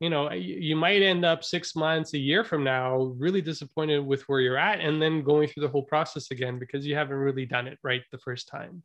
you 0.00 0.10
know 0.10 0.30
you 0.32 0.76
might 0.76 1.02
end 1.02 1.24
up 1.24 1.42
six 1.42 1.74
months 1.74 2.14
a 2.14 2.18
year 2.18 2.44
from 2.44 2.62
now 2.62 3.14
really 3.18 3.40
disappointed 3.40 3.98
with 3.98 4.22
where 4.22 4.40
you're 4.40 4.58
at 4.58 4.80
and 4.80 5.00
then 5.00 5.22
going 5.22 5.48
through 5.48 5.62
the 5.62 5.68
whole 5.68 5.82
process 5.82 6.30
again 6.30 6.58
because 6.58 6.86
you 6.86 6.94
haven't 6.94 7.16
really 7.16 7.46
done 7.46 7.66
it 7.66 7.78
right 7.82 8.02
the 8.12 8.18
first 8.18 8.48
time 8.48 8.82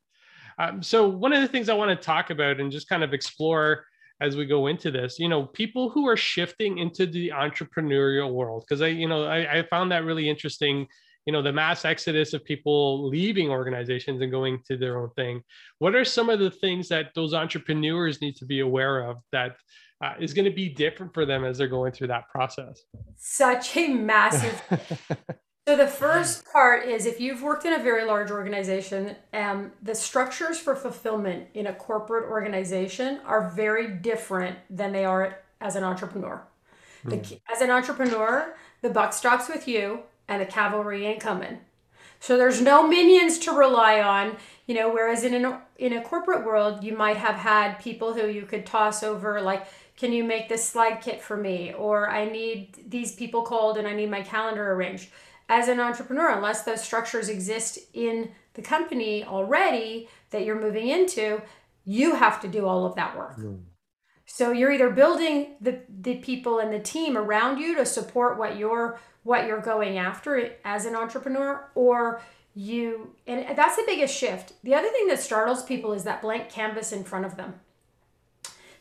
um, 0.59 0.81
so 0.81 1.07
one 1.07 1.33
of 1.33 1.41
the 1.41 1.47
things 1.47 1.69
i 1.69 1.73
want 1.73 1.89
to 1.89 2.05
talk 2.05 2.29
about 2.29 2.59
and 2.59 2.71
just 2.71 2.89
kind 2.89 3.03
of 3.03 3.13
explore 3.13 3.85
as 4.21 4.35
we 4.35 4.45
go 4.45 4.67
into 4.67 4.91
this 4.91 5.19
you 5.19 5.27
know 5.27 5.45
people 5.45 5.89
who 5.89 6.07
are 6.07 6.17
shifting 6.17 6.77
into 6.77 7.05
the 7.05 7.29
entrepreneurial 7.29 8.31
world 8.31 8.63
because 8.67 8.81
i 8.81 8.87
you 8.87 9.07
know 9.07 9.25
I, 9.25 9.59
I 9.59 9.63
found 9.63 9.91
that 9.91 10.05
really 10.05 10.29
interesting 10.29 10.87
you 11.25 11.33
know 11.33 11.41
the 11.41 11.53
mass 11.53 11.85
exodus 11.85 12.33
of 12.33 12.43
people 12.43 13.07
leaving 13.07 13.49
organizations 13.49 14.21
and 14.21 14.31
going 14.31 14.59
to 14.67 14.77
their 14.77 14.99
own 14.99 15.09
thing. 15.11 15.43
What 15.79 15.95
are 15.95 16.05
some 16.05 16.29
of 16.29 16.39
the 16.39 16.51
things 16.51 16.89
that 16.89 17.11
those 17.15 17.33
entrepreneurs 17.33 18.21
need 18.21 18.35
to 18.37 18.45
be 18.45 18.61
aware 18.61 19.07
of 19.07 19.17
that 19.31 19.55
uh, 20.03 20.13
is 20.19 20.33
going 20.33 20.45
to 20.45 20.51
be 20.51 20.69
different 20.69 21.13
for 21.13 21.25
them 21.25 21.45
as 21.45 21.57
they're 21.57 21.67
going 21.67 21.91
through 21.91 22.07
that 22.07 22.27
process? 22.29 22.81
Such 23.17 23.77
a 23.77 23.89
massive 23.89 24.61
so 25.67 25.77
the 25.77 25.87
first 25.87 26.43
part 26.51 26.87
is 26.87 27.05
if 27.05 27.19
you've 27.19 27.43
worked 27.43 27.65
in 27.65 27.73
a 27.73 27.83
very 27.83 28.05
large 28.05 28.31
organization 28.31 29.15
um, 29.33 29.71
the 29.81 29.95
structures 29.95 30.59
for 30.59 30.75
fulfillment 30.75 31.47
in 31.53 31.67
a 31.67 31.73
corporate 31.73 32.29
organization 32.29 33.19
are 33.25 33.49
very 33.49 33.87
different 33.87 34.57
than 34.69 34.91
they 34.91 35.05
are 35.05 35.39
as 35.59 35.75
an 35.75 35.83
entrepreneur 35.83 36.41
the, 37.05 37.17
mm. 37.17 37.39
as 37.53 37.61
an 37.61 37.69
entrepreneur 37.69 38.55
the 38.81 38.89
buck 38.89 39.13
stops 39.13 39.47
with 39.47 39.67
you 39.67 39.99
and 40.27 40.41
the 40.41 40.45
cavalry 40.45 41.05
ain't 41.05 41.19
coming. 41.19 41.59
So 42.19 42.37
there's 42.37 42.61
no 42.61 42.87
minions 42.87 43.39
to 43.39 43.51
rely 43.51 43.99
on, 43.99 44.37
you 44.67 44.75
know, 44.75 44.91
whereas 44.91 45.23
in 45.23 45.33
an, 45.33 45.57
in 45.77 45.93
a 45.93 46.01
corporate 46.01 46.45
world, 46.45 46.83
you 46.83 46.95
might 46.95 47.17
have 47.17 47.35
had 47.35 47.79
people 47.79 48.13
who 48.13 48.27
you 48.27 48.43
could 48.43 48.65
toss 48.65 49.03
over 49.03 49.41
like, 49.41 49.67
can 49.97 50.13
you 50.13 50.23
make 50.23 50.47
this 50.47 50.67
slide 50.67 51.01
kit 51.01 51.21
for 51.21 51.35
me? 51.35 51.73
Or 51.73 52.09
I 52.09 52.25
need 52.25 52.89
these 52.89 53.13
people 53.13 53.41
called 53.41 53.77
and 53.77 53.87
I 53.87 53.93
need 53.93 54.09
my 54.09 54.21
calendar 54.21 54.71
arranged. 54.71 55.09
As 55.51 55.67
an 55.67 55.81
entrepreneur, 55.81 56.29
unless 56.29 56.63
those 56.63 56.81
structures 56.81 57.27
exist 57.27 57.77
in 57.93 58.31
the 58.53 58.61
company 58.61 59.25
already 59.25 60.07
that 60.29 60.45
you're 60.45 60.59
moving 60.59 60.87
into, 60.87 61.41
you 61.83 62.15
have 62.15 62.39
to 62.41 62.47
do 62.47 62.65
all 62.65 62.85
of 62.85 62.95
that 62.95 63.17
work. 63.17 63.37
Mm. 63.37 63.63
So 64.25 64.53
you're 64.53 64.71
either 64.71 64.89
building 64.89 65.55
the, 65.59 65.81
the 65.89 66.15
people 66.15 66.59
and 66.59 66.71
the 66.71 66.79
team 66.79 67.17
around 67.17 67.57
you 67.57 67.75
to 67.75 67.85
support 67.85 68.37
what 68.37 68.57
you're 68.57 68.97
what 69.23 69.45
you're 69.45 69.61
going 69.61 69.97
after 69.97 70.53
as 70.63 70.85
an 70.85 70.95
entrepreneur 70.95 71.69
or 71.75 72.21
you 72.55 73.13
and 73.27 73.55
that's 73.55 73.75
the 73.75 73.83
biggest 73.85 74.17
shift 74.17 74.53
the 74.63 74.73
other 74.73 74.89
thing 74.89 75.07
that 75.07 75.19
startles 75.19 75.63
people 75.63 75.93
is 75.93 76.05
that 76.05 76.23
blank 76.23 76.49
canvas 76.49 76.91
in 76.91 77.03
front 77.03 77.23
of 77.23 77.37
them 77.37 77.53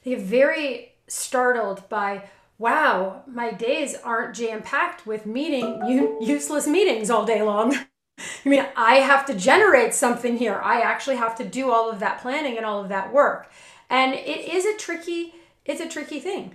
they 0.02 0.12
get 0.12 0.20
very 0.20 0.92
startled 1.08 1.86
by 1.90 2.22
wow 2.60 3.22
my 3.26 3.50
days 3.50 3.96
aren't 4.04 4.36
jam 4.36 4.62
packed 4.62 5.06
with 5.06 5.24
meeting 5.24 5.80
useless 6.20 6.66
meetings 6.66 7.08
all 7.10 7.24
day 7.24 7.42
long 7.42 7.74
i 8.44 8.48
mean 8.48 8.64
i 8.76 8.96
have 8.96 9.24
to 9.24 9.34
generate 9.34 9.94
something 9.94 10.36
here 10.36 10.60
i 10.62 10.80
actually 10.80 11.16
have 11.16 11.34
to 11.34 11.44
do 11.44 11.70
all 11.70 11.90
of 11.90 11.98
that 11.98 12.20
planning 12.20 12.56
and 12.58 12.66
all 12.66 12.80
of 12.80 12.90
that 12.90 13.12
work 13.12 13.50
and 13.88 14.12
it 14.14 14.46
is 14.46 14.66
a 14.66 14.76
tricky 14.76 15.34
it's 15.64 15.80
a 15.80 15.88
tricky 15.88 16.20
thing 16.20 16.54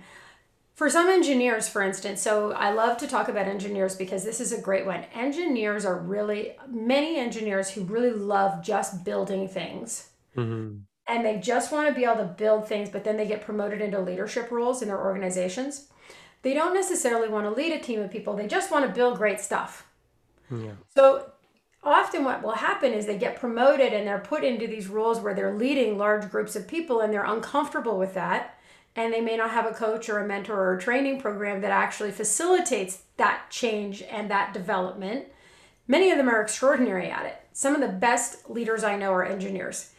for 0.76 0.90
some 0.90 1.08
engineers, 1.08 1.70
for 1.70 1.82
instance, 1.82 2.20
so 2.20 2.52
I 2.52 2.70
love 2.70 2.98
to 2.98 3.08
talk 3.08 3.28
about 3.28 3.46
engineers 3.46 3.96
because 3.96 4.24
this 4.24 4.42
is 4.42 4.52
a 4.52 4.60
great 4.60 4.84
one. 4.84 5.04
Engineers 5.14 5.86
are 5.86 5.98
really, 5.98 6.52
many 6.68 7.16
engineers 7.16 7.70
who 7.70 7.82
really 7.84 8.10
love 8.10 8.62
just 8.62 9.02
building 9.02 9.48
things. 9.48 10.10
Mm-hmm. 10.36 10.80
And 11.08 11.24
they 11.24 11.38
just 11.38 11.72
want 11.72 11.88
to 11.88 11.94
be 11.94 12.04
able 12.04 12.16
to 12.16 12.24
build 12.24 12.68
things, 12.68 12.90
but 12.90 13.04
then 13.04 13.16
they 13.16 13.26
get 13.26 13.40
promoted 13.40 13.80
into 13.80 14.00
leadership 14.00 14.50
roles 14.50 14.82
in 14.82 14.88
their 14.88 15.02
organizations. 15.02 15.88
They 16.46 16.54
don't 16.54 16.74
necessarily 16.74 17.28
want 17.28 17.44
to 17.46 17.50
lead 17.50 17.72
a 17.72 17.80
team 17.80 18.00
of 18.00 18.12
people, 18.12 18.36
they 18.36 18.46
just 18.46 18.70
want 18.70 18.86
to 18.86 18.92
build 18.92 19.18
great 19.18 19.40
stuff. 19.40 19.84
Yeah. 20.48 20.74
So 20.94 21.32
often 21.82 22.22
what 22.22 22.40
will 22.40 22.52
happen 22.52 22.92
is 22.92 23.04
they 23.04 23.18
get 23.18 23.40
promoted 23.40 23.92
and 23.92 24.06
they're 24.06 24.20
put 24.20 24.44
into 24.44 24.68
these 24.68 24.86
roles 24.86 25.18
where 25.18 25.34
they're 25.34 25.56
leading 25.56 25.98
large 25.98 26.30
groups 26.30 26.54
of 26.54 26.68
people 26.68 27.00
and 27.00 27.12
they're 27.12 27.24
uncomfortable 27.24 27.98
with 27.98 28.14
that 28.14 28.60
and 28.94 29.12
they 29.12 29.20
may 29.20 29.36
not 29.36 29.50
have 29.50 29.66
a 29.66 29.74
coach 29.74 30.08
or 30.08 30.20
a 30.20 30.28
mentor 30.28 30.54
or 30.54 30.76
a 30.76 30.80
training 30.80 31.20
program 31.20 31.62
that 31.62 31.72
actually 31.72 32.12
facilitates 32.12 33.02
that 33.16 33.50
change 33.50 34.02
and 34.02 34.30
that 34.30 34.54
development. 34.54 35.26
Many 35.88 36.12
of 36.12 36.16
them 36.16 36.28
are 36.28 36.40
extraordinary 36.40 37.10
at 37.10 37.26
it. 37.26 37.38
Some 37.54 37.74
of 37.74 37.80
the 37.80 37.88
best 37.88 38.48
leaders 38.48 38.84
I 38.84 38.94
know 38.94 39.10
are 39.10 39.24
engineers. 39.24 39.90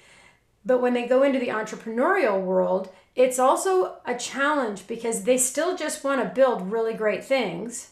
But 0.65 0.81
when 0.81 0.93
they 0.93 1.07
go 1.07 1.23
into 1.23 1.39
the 1.39 1.49
entrepreneurial 1.49 2.41
world, 2.41 2.87
it's 3.17 3.39
also 3.39 3.97
a 4.05 4.15
challenge 4.15 4.85
because 4.85 5.23
they 5.23 5.39
still 5.39 5.75
just 5.75 6.03
want 6.03 6.21
to 6.21 6.29
build 6.29 6.71
really 6.71 6.93
great 6.93 7.25
things. 7.25 7.89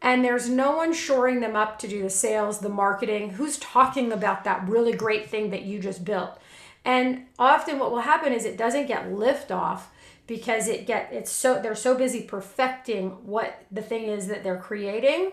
And 0.00 0.24
there's 0.24 0.48
no 0.48 0.76
one 0.76 0.92
shoring 0.92 1.40
them 1.40 1.56
up 1.56 1.80
to 1.80 1.88
do 1.88 2.02
the 2.02 2.10
sales, 2.10 2.60
the 2.60 2.68
marketing, 2.68 3.30
who's 3.30 3.58
talking 3.58 4.12
about 4.12 4.44
that 4.44 4.68
really 4.68 4.92
great 4.92 5.28
thing 5.28 5.50
that 5.50 5.62
you 5.62 5.80
just 5.80 6.04
built. 6.04 6.38
And 6.84 7.26
often 7.40 7.80
what 7.80 7.90
will 7.90 8.00
happen 8.00 8.32
is 8.32 8.44
it 8.44 8.56
doesn't 8.56 8.86
get 8.86 9.12
lift 9.12 9.50
off 9.50 9.92
because 10.28 10.68
it 10.68 10.86
get 10.86 11.12
it's 11.12 11.30
so 11.30 11.60
they're 11.60 11.74
so 11.74 11.96
busy 11.96 12.22
perfecting 12.22 13.10
what 13.26 13.64
the 13.70 13.82
thing 13.82 14.04
is 14.04 14.28
that 14.28 14.44
they're 14.44 14.56
creating 14.56 15.32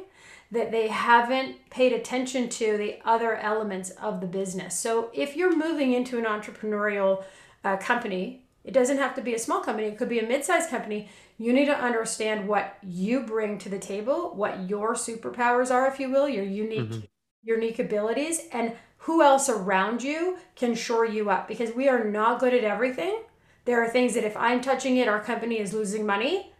that 0.51 0.71
they 0.71 0.87
haven't 0.87 1.69
paid 1.69 1.93
attention 1.93 2.49
to 2.49 2.75
the 2.77 2.97
other 3.05 3.35
elements 3.35 3.91
of 3.91 4.19
the 4.19 4.27
business. 4.27 4.77
So 4.77 5.11
if 5.13 5.35
you're 5.35 5.55
moving 5.55 5.93
into 5.93 6.17
an 6.17 6.25
entrepreneurial 6.25 7.23
uh, 7.63 7.77
company, 7.77 8.43
it 8.69 8.73
doesn't 8.73 8.99
have 8.99 9.15
to 9.15 9.21
be 9.21 9.33
a 9.33 9.39
small 9.39 9.61
company, 9.61 9.87
it 9.87 9.97
could 9.97 10.09
be 10.09 10.19
a 10.19 10.27
mid-sized 10.27 10.69
company. 10.69 11.09
You 11.39 11.53
need 11.53 11.65
to 11.65 11.75
understand 11.75 12.47
what 12.47 12.77
you 12.83 13.21
bring 13.21 13.57
to 13.57 13.67
the 13.67 13.79
table, 13.79 14.31
what 14.35 14.69
your 14.69 14.93
superpowers 14.93 15.71
are, 15.71 15.87
if 15.87 15.99
you 15.99 16.11
will, 16.11 16.29
your 16.29 16.43
unique 16.43 16.91
mm-hmm. 16.91 16.99
unique 17.41 17.79
abilities, 17.79 18.41
and 18.53 18.73
who 18.97 19.23
else 19.23 19.49
around 19.49 20.03
you 20.03 20.37
can 20.55 20.75
shore 20.75 21.03
you 21.03 21.31
up 21.31 21.47
because 21.47 21.73
we 21.73 21.89
are 21.89 22.03
not 22.03 22.39
good 22.39 22.53
at 22.53 22.63
everything. 22.63 23.23
There 23.65 23.83
are 23.83 23.89
things 23.89 24.13
that 24.13 24.23
if 24.23 24.37
I'm 24.37 24.61
touching 24.61 24.97
it, 24.97 25.07
our 25.07 25.19
company 25.19 25.57
is 25.57 25.73
losing 25.73 26.05
money. 26.05 26.53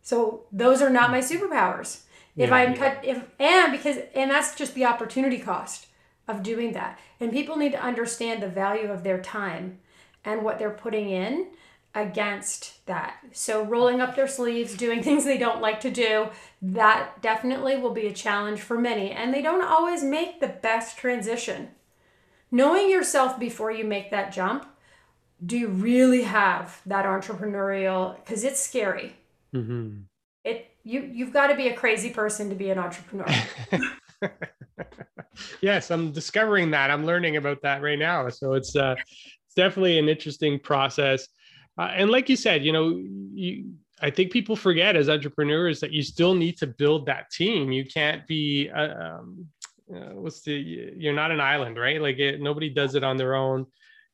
So 0.00 0.44
those 0.52 0.80
are 0.80 0.90
not 0.90 1.10
my 1.10 1.18
superpowers. 1.18 2.02
If 2.36 2.50
yeah, 2.50 2.54
I'm 2.54 2.74
yeah. 2.74 2.78
cut, 2.78 3.04
if 3.04 3.24
and 3.40 3.72
because 3.72 3.96
and 4.14 4.30
that's 4.30 4.54
just 4.54 4.74
the 4.74 4.84
opportunity 4.84 5.40
cost 5.40 5.88
of 6.28 6.44
doing 6.44 6.72
that. 6.74 7.00
And 7.18 7.32
people 7.32 7.56
need 7.56 7.72
to 7.72 7.82
understand 7.82 8.40
the 8.40 8.48
value 8.48 8.92
of 8.92 9.02
their 9.02 9.20
time 9.20 9.80
and 10.24 10.42
what 10.42 10.58
they're 10.58 10.70
putting 10.70 11.10
in 11.10 11.48
against 11.94 12.84
that. 12.86 13.16
So 13.32 13.64
rolling 13.64 14.00
up 14.00 14.14
their 14.14 14.28
sleeves, 14.28 14.74
doing 14.74 15.02
things 15.04 15.24
they 15.24 15.38
don't 15.38 15.60
like 15.60 15.80
to 15.80 15.90
do, 15.90 16.28
that 16.62 17.20
definitely 17.22 17.76
will 17.76 17.92
be 17.92 18.06
a 18.06 18.12
challenge 18.12 18.60
for 18.60 18.78
many. 18.78 19.10
And 19.10 19.32
they 19.32 19.42
don't 19.42 19.64
always 19.64 20.02
make 20.02 20.40
the 20.40 20.48
best 20.48 20.96
transition. 20.96 21.68
Knowing 22.50 22.90
yourself 22.90 23.38
before 23.38 23.70
you 23.70 23.84
make 23.84 24.10
that 24.10 24.32
jump, 24.32 24.66
do 25.44 25.56
you 25.56 25.68
really 25.68 26.22
have 26.22 26.80
that 26.86 27.04
entrepreneurial? 27.04 28.16
Because 28.16 28.42
it's 28.42 28.60
scary. 28.60 29.14
Mm-hmm. 29.54 30.00
It 30.44 30.70
you 30.82 31.02
you've 31.12 31.32
got 31.32 31.48
to 31.48 31.54
be 31.54 31.68
a 31.68 31.74
crazy 31.74 32.10
person 32.10 32.48
to 32.48 32.54
be 32.54 32.70
an 32.70 32.78
entrepreneur. 32.78 33.26
yes, 35.60 35.90
I'm 35.90 36.12
discovering 36.12 36.70
that. 36.72 36.90
I'm 36.90 37.04
learning 37.04 37.36
about 37.36 37.62
that 37.62 37.82
right 37.82 37.98
now. 37.98 38.28
So 38.28 38.54
it's 38.54 38.74
uh, 38.76 38.96
it's 39.48 39.54
definitely 39.54 39.98
an 39.98 40.08
interesting 40.08 40.60
process. 40.60 41.26
Uh, 41.78 41.90
and 41.94 42.10
like 42.10 42.28
you 42.28 42.36
said, 42.36 42.62
you 42.64 42.72
know, 42.72 43.02
you 43.32 43.72
I 44.00 44.10
think 44.10 44.30
people 44.30 44.54
forget 44.54 44.94
as 44.94 45.08
entrepreneurs 45.08 45.80
that 45.80 45.90
you 45.90 46.02
still 46.02 46.34
need 46.34 46.56
to 46.58 46.66
build 46.66 47.06
that 47.06 47.30
team. 47.30 47.72
You 47.72 47.84
can't 47.84 48.26
be 48.26 48.70
uh, 48.70 48.94
um, 48.94 49.46
uh, 49.92 50.14
what's 50.14 50.42
the 50.42 50.52
you're 50.52 51.14
not 51.14 51.30
an 51.30 51.40
island, 51.40 51.78
right? 51.78 52.00
Like 52.00 52.18
it, 52.18 52.40
nobody 52.40 52.68
does 52.68 52.94
it 52.94 53.02
on 53.02 53.16
their 53.16 53.34
own. 53.34 53.66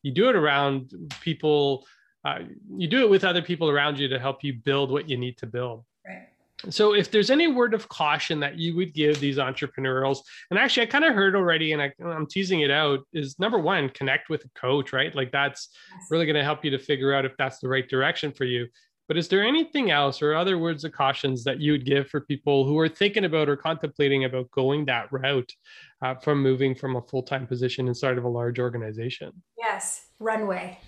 You 0.02 0.12
do 0.12 0.28
it 0.28 0.36
around 0.36 0.92
people. 1.20 1.86
Uh, 2.24 2.40
you 2.76 2.86
do 2.86 3.00
it 3.00 3.10
with 3.10 3.24
other 3.24 3.42
people 3.42 3.68
around 3.68 3.98
you 3.98 4.08
to 4.08 4.18
help 4.18 4.42
you 4.42 4.54
build 4.54 4.90
what 4.90 5.08
you 5.08 5.16
need 5.18 5.36
to 5.38 5.46
build. 5.46 5.84
Right. 6.06 6.28
So, 6.70 6.94
if 6.94 7.10
there's 7.10 7.30
any 7.30 7.46
word 7.46 7.74
of 7.74 7.88
caution 7.88 8.40
that 8.40 8.58
you 8.58 8.76
would 8.76 8.94
give 8.94 9.20
these 9.20 9.38
entrepreneurs, 9.38 10.22
and 10.50 10.58
actually, 10.58 10.84
I 10.84 10.90
kind 10.90 11.04
of 11.04 11.14
heard 11.14 11.36
already, 11.36 11.72
and 11.72 11.82
I, 11.82 11.92
am 12.00 12.26
teasing 12.26 12.60
it 12.60 12.70
out, 12.70 13.00
is 13.12 13.38
number 13.38 13.58
one, 13.58 13.88
connect 13.90 14.28
with 14.28 14.44
a 14.44 14.48
coach, 14.58 14.92
right? 14.92 15.14
Like 15.14 15.32
that's 15.32 15.68
yes. 15.90 16.06
really 16.10 16.26
going 16.26 16.36
to 16.36 16.44
help 16.44 16.64
you 16.64 16.70
to 16.70 16.78
figure 16.78 17.12
out 17.12 17.24
if 17.24 17.36
that's 17.36 17.58
the 17.58 17.68
right 17.68 17.88
direction 17.88 18.32
for 18.32 18.44
you. 18.44 18.66
But 19.06 19.18
is 19.18 19.28
there 19.28 19.44
anything 19.44 19.90
else 19.90 20.22
or 20.22 20.34
other 20.34 20.58
words 20.58 20.84
of 20.84 20.92
cautions 20.92 21.44
that 21.44 21.60
you 21.60 21.72
would 21.72 21.84
give 21.84 22.08
for 22.08 22.22
people 22.22 22.64
who 22.64 22.78
are 22.78 22.88
thinking 22.88 23.26
about 23.26 23.50
or 23.50 23.56
contemplating 23.56 24.24
about 24.24 24.50
going 24.50 24.86
that 24.86 25.12
route 25.12 25.52
uh, 26.00 26.14
from 26.14 26.42
moving 26.42 26.74
from 26.74 26.96
a 26.96 27.02
full 27.02 27.22
time 27.22 27.46
position 27.46 27.86
inside 27.86 28.16
of 28.16 28.24
a 28.24 28.28
large 28.28 28.58
organization? 28.58 29.30
Yes, 29.58 30.06
runway. 30.18 30.78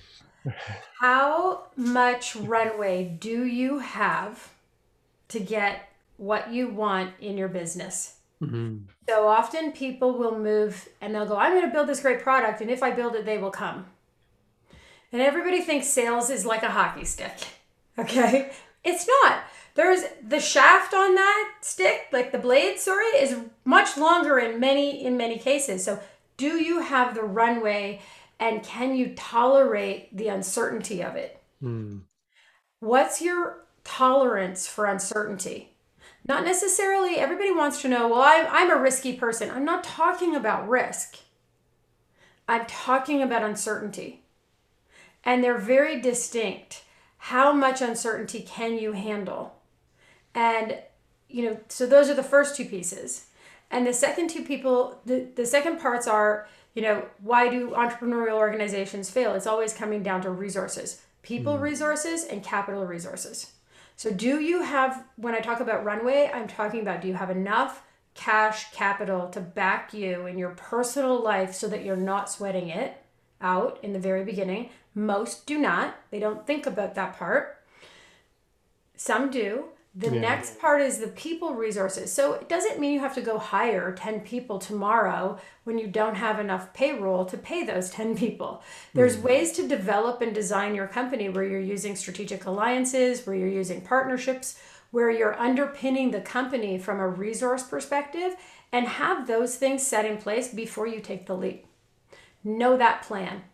How 1.01 1.65
much 1.77 2.37
runway 2.37 3.05
do 3.21 3.45
you 3.45 3.81
have 3.81 4.51
to 5.29 5.41
get 5.41 5.89
what 6.17 6.53
you 6.53 6.69
want 6.69 7.13
in 7.21 7.37
your 7.37 7.49
business? 7.49 8.17
Mm-hmm. 8.43 8.79
So 9.09 9.29
often 9.29 9.73
people 9.73 10.19
will 10.19 10.39
move 10.39 10.89
and 11.01 11.15
they'll 11.15 11.27
go, 11.27 11.37
I'm 11.37 11.53
going 11.53 11.67
to 11.67 11.73
build 11.73 11.89
this 11.89 12.01
great 12.01 12.21
product, 12.21 12.61
and 12.61 12.71
if 12.71 12.83
I 12.83 12.91
build 12.91 13.15
it, 13.15 13.25
they 13.25 13.39
will 13.39 13.51
come. 13.51 13.87
And 15.13 15.23
everybody 15.23 15.63
thinks 15.63 15.87
sales 15.87 16.29
is 16.31 16.45
like 16.45 16.63
a 16.63 16.71
hockey 16.71 17.05
stick 17.05 17.47
Okay? 17.99 18.51
It's 18.85 19.09
not. 19.23 19.41
There's 19.75 20.03
the 20.27 20.41
shaft 20.41 20.95
on 20.95 21.15
that 21.15 21.55
stick, 21.61 22.07
like 22.13 22.33
the 22.33 22.39
blade, 22.39 22.79
sorry, 22.79 23.07
is 23.07 23.37
much 23.65 23.97
longer 23.97 24.39
in 24.39 24.61
many 24.61 25.05
in 25.05 25.17
many 25.17 25.39
cases. 25.39 25.85
So, 25.85 26.01
do 26.37 26.63
you 26.63 26.81
have 26.81 27.15
the 27.15 27.23
runway 27.23 28.01
and 28.39 28.63
can 28.63 28.97
you 28.97 29.15
tolerate 29.15 30.15
the 30.17 30.29
uncertainty 30.29 31.03
of 31.03 31.17
it? 31.17 31.41
Hmm. 31.61 31.99
What's 32.81 33.21
your 33.21 33.66
tolerance 33.87 34.67
for 34.67 34.85
uncertainty? 34.87 35.71
Not 36.29 36.45
necessarily 36.45 37.17
everybody 37.17 37.53
wants 37.53 37.81
to 37.83 37.89
know, 37.89 38.09
well, 38.09 38.23
I'm, 38.23 38.47
I'm 38.51 38.71
a 38.71 38.81
risky 38.81 39.13
person. 39.15 39.51
I'm 39.51 39.65
not 39.65 39.85
talking 39.85 40.35
about 40.35 40.69
risk. 40.69 41.19
I'm 42.49 42.67
talking 42.67 43.23
about 43.23 43.45
uncertainty. 43.45 44.23
And 45.25 45.43
they're 45.43 45.59
very 45.59 46.01
distinct 46.01 46.83
how 47.19 47.53
much 47.53 47.81
uncertainty 47.81 48.41
can 48.43 48.79
you 48.79 48.93
handle? 48.93 49.57
And, 50.35 50.79
you 51.29 51.45
know, 51.45 51.59
so 51.69 51.87
those 51.87 52.11
are 52.11 52.15
the 52.15 52.23
first 52.23 52.57
two 52.57 52.65
pieces. 52.65 53.27
And 53.71 53.87
the 53.87 53.93
second 53.93 54.29
two 54.29 54.45
people, 54.45 55.01
the, 55.07 55.27
the 55.35 55.47
second 55.47 55.81
parts 55.81 56.07
are, 56.07 56.49
you 56.75 56.83
know, 56.83 57.05
why 57.21 57.49
do 57.49 57.71
entrepreneurial 57.71 58.37
organizations 58.37 59.11
fail? 59.11 59.35
It's 59.35 59.47
always 59.47 59.73
coming 59.73 60.03
down 60.03 60.23
to 60.23 60.31
resources, 60.31 61.03
people 61.23 61.57
mm. 61.57 61.63
resources 61.63 62.25
and 62.25 62.45
capital 62.45 62.85
resources. 62.85 63.53
So, 63.97 64.13
do 64.13 64.41
you 64.41 64.63
have, 64.63 65.05
when 65.17 65.35
I 65.35 65.41
talk 65.41 65.61
about 65.61 65.85
runway, 65.85 66.31
I'm 66.33 66.47
talking 66.47 66.81
about 66.83 67.01
do 67.01 67.09
you 67.09 67.15
have 67.15 67.31
enough 67.31 67.83
cash 68.15 68.71
capital 68.73 69.29
to 69.31 69.41
back 69.41 69.95
you 69.95 70.27
in 70.27 70.37
your 70.37 70.51
personal 70.51 71.23
life 71.23 71.55
so 71.55 71.67
that 71.69 71.83
you're 71.83 71.97
not 71.97 72.31
sweating 72.31 72.69
it 72.69 73.03
out 73.41 73.79
in 73.83 73.95
the 73.95 73.99
very 73.99 74.23
beginning? 74.23 74.69
Most 74.95 75.47
do 75.47 75.59
not. 75.59 75.97
They 76.11 76.19
don't 76.19 76.47
think 76.47 76.67
about 76.67 76.95
that 76.95 77.17
part. 77.19 77.63
Some 78.97 79.31
do. 79.31 79.65
The 79.99 80.15
yeah. 80.15 80.21
next 80.21 80.59
part 80.61 80.83
is 80.83 80.99
the 80.99 81.09
people 81.09 81.55
resources. 81.55 82.13
So 82.13 82.35
it 82.35 82.51
doesn't 82.51 82.79
mean 82.79 82.93
you 82.93 83.01
have 83.01 83.15
to 83.15 83.23
go 83.23 83.39
hire 83.39 83.93
10 83.93 84.21
people 84.21 84.59
tomorrow 84.59 85.39
when 85.65 85.79
you 85.79 85.87
don't 85.87 86.17
have 86.17 86.39
enough 86.39 86.75
payroll 86.75 87.25
to 87.25 87.39
pay 87.39 87.65
those 87.65 87.89
10 87.89 88.15
people. 88.15 88.63
There's 88.93 89.17
mm-hmm. 89.17 89.27
ways 89.27 89.53
to 89.53 89.67
develop 89.67 90.21
and 90.21 90.35
design 90.35 90.75
your 90.75 90.87
company 90.87 91.31
where 91.31 91.45
you're 91.45 91.59
using 91.59 91.97
strategic 91.97 92.45
alliances, 92.45 93.27
where 93.27 93.35
you're 93.35 93.49
using 93.49 93.81
partnerships, 93.81 94.61
where 94.91 95.11
you're 95.11 95.41
underpinning 95.41 96.11
the 96.11 96.21
company 96.21 96.79
from 96.79 97.01
a 97.01 97.09
resource 97.09 97.63
perspective 97.63 98.37
and 98.73 98.87
have 98.87 99.27
those 99.27 99.57
things 99.57 99.87
set 99.87 100.05
in 100.05 100.19
place 100.19 100.53
before 100.53 100.87
you 100.87 101.01
take 101.01 101.25
the 101.25 101.37
leap. 101.37 101.65
Know 102.45 102.77
that 102.77 103.03
plan. 103.03 103.45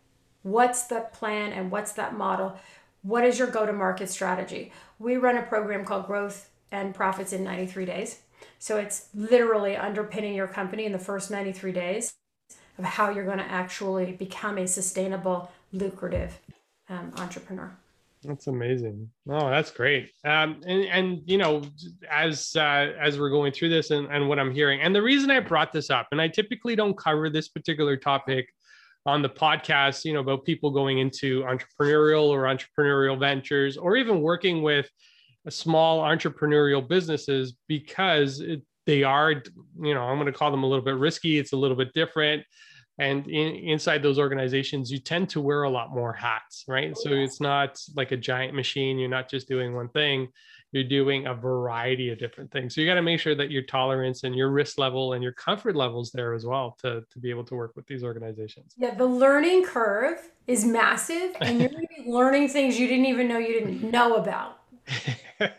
What's 0.43 0.85
the 0.85 1.07
plan 1.13 1.53
and 1.53 1.71
what's 1.71 1.93
that 1.93 2.17
model? 2.17 2.59
What 3.03 3.25
is 3.25 3.39
your 3.39 3.49
go 3.49 3.67
to 3.67 3.73
market 3.73 4.09
strategy? 4.09 4.73
We 4.99 5.17
run 5.17 5.37
a 5.37 5.43
program 5.43 5.85
called 5.85 6.07
Growth 6.07 6.51
and 6.71 6.95
Profits 6.95 7.33
in 7.33 7.43
93 7.43 7.85
Days. 7.85 8.21
So 8.59 8.77
it's 8.77 9.09
literally 9.13 9.77
underpinning 9.77 10.35
your 10.35 10.47
company 10.47 10.85
in 10.85 10.93
the 10.93 10.99
first 10.99 11.31
93 11.31 11.73
days 11.73 12.15
of 12.79 12.85
how 12.85 13.11
you're 13.11 13.25
going 13.25 13.39
to 13.39 13.45
actually 13.45 14.13
become 14.13 14.57
a 14.57 14.69
sustainable, 14.69 15.51
lucrative 15.73 16.39
um, 16.89 17.13
entrepreneur. 17.17 17.77
That's 18.23 18.47
amazing. 18.47 19.11
Oh, 19.29 19.51
that's 19.51 19.73
great. 19.73 20.13
Um, 20.25 20.61
and 20.65 20.85
and 20.85 21.23
you 21.27 21.39
know, 21.39 21.63
as 22.09 22.55
uh, 22.55 22.93
as 23.01 23.19
we're 23.19 23.31
going 23.31 23.53
through 23.53 23.71
this 23.71 23.91
and, 23.91 24.07
and 24.13 24.29
what 24.29 24.39
I'm 24.39 24.53
hearing, 24.53 24.81
and 24.81 24.95
the 24.95 25.03
reason 25.03 25.29
I 25.29 25.41
brought 25.41 25.73
this 25.73 25.91
up, 25.91 26.07
and 26.13 26.21
I 26.21 26.29
typically 26.29 26.77
don't 26.77 26.97
cover 26.97 27.29
this 27.31 27.49
particular 27.49 27.97
topic 27.97 28.55
on 29.05 29.23
the 29.23 29.29
podcast, 29.29 30.05
you 30.05 30.13
know, 30.13 30.21
about 30.21 30.45
people 30.45 30.71
going 30.71 30.99
into 30.99 31.43
entrepreneurial 31.43 32.29
or 32.29 32.45
entrepreneurial 32.45 33.19
ventures 33.19 33.77
or 33.77 33.97
even 33.97 34.21
working 34.21 34.63
with 34.63 34.89
small 35.49 36.03
entrepreneurial 36.03 36.87
businesses 36.87 37.55
because 37.67 38.41
it, 38.41 38.63
they 38.87 39.03
are, 39.03 39.33
you 39.81 39.95
know, 39.95 40.03
I'm 40.03 40.19
going 40.19 40.27
to 40.27 40.39
call 40.39 40.51
them 40.51 40.63
a 40.63 40.67
little 40.67 40.85
bit 40.85 40.97
risky. 40.97 41.39
It's 41.39 41.53
a 41.53 41.57
little 41.57 41.77
bit 41.77 41.93
different. 41.95 42.45
and 42.99 43.27
in, 43.27 43.55
inside 43.57 44.03
those 44.03 44.19
organizations 44.19 44.91
you 44.91 44.99
tend 44.99 45.29
to 45.31 45.41
wear 45.41 45.63
a 45.63 45.71
lot 45.71 45.91
more 45.91 46.13
hats 46.13 46.65
right 46.69 46.97
so 46.97 47.11
it's 47.11 47.41
not 47.41 47.81
like 47.97 48.13
a 48.13 48.17
giant 48.17 48.55
machine 48.55 48.99
you're 48.99 49.09
not 49.09 49.31
just 49.31 49.49
doing 49.49 49.75
one 49.75 49.89
thing 49.89 50.29
you're 50.73 50.85
doing 50.85 51.27
a 51.27 51.35
variety 51.35 52.11
of 52.11 52.19
different 52.19 52.51
things. 52.51 52.75
So 52.75 52.81
you 52.81 52.87
got 52.87 52.95
to 52.95 53.03
make 53.03 53.21
sure 53.21 53.35
that 53.35 53.51
your 53.51 53.63
tolerance 53.63 54.25
and 54.25 54.35
your 54.35 54.51
risk 54.51 54.79
level 54.79 55.13
and 55.13 55.23
your 55.23 55.33
comfort 55.33 55.77
levels 55.77 56.11
there 56.11 56.33
as 56.33 56.47
well 56.47 56.77
to, 56.81 57.03
to 57.11 57.19
be 57.19 57.29
able 57.29 57.45
to 57.45 57.55
work 57.55 57.73
with 57.77 57.87
these 57.87 58.03
organizations. 58.03 58.75
Yeah 58.79 58.95
the 58.95 59.07
learning 59.07 59.65
curve 59.65 60.19
is 60.47 60.65
massive 60.65 61.37
and 61.41 61.61
you're 61.61 61.69
going 61.69 61.87
to 61.87 62.03
be 62.03 62.11
learning 62.11 62.49
things 62.49 62.79
you 62.81 62.89
didn't 62.89 63.07
even 63.07 63.29
know 63.29 63.39
you 63.39 63.61
didn't 63.61 63.91
know 63.91 64.17
about. 64.17 64.59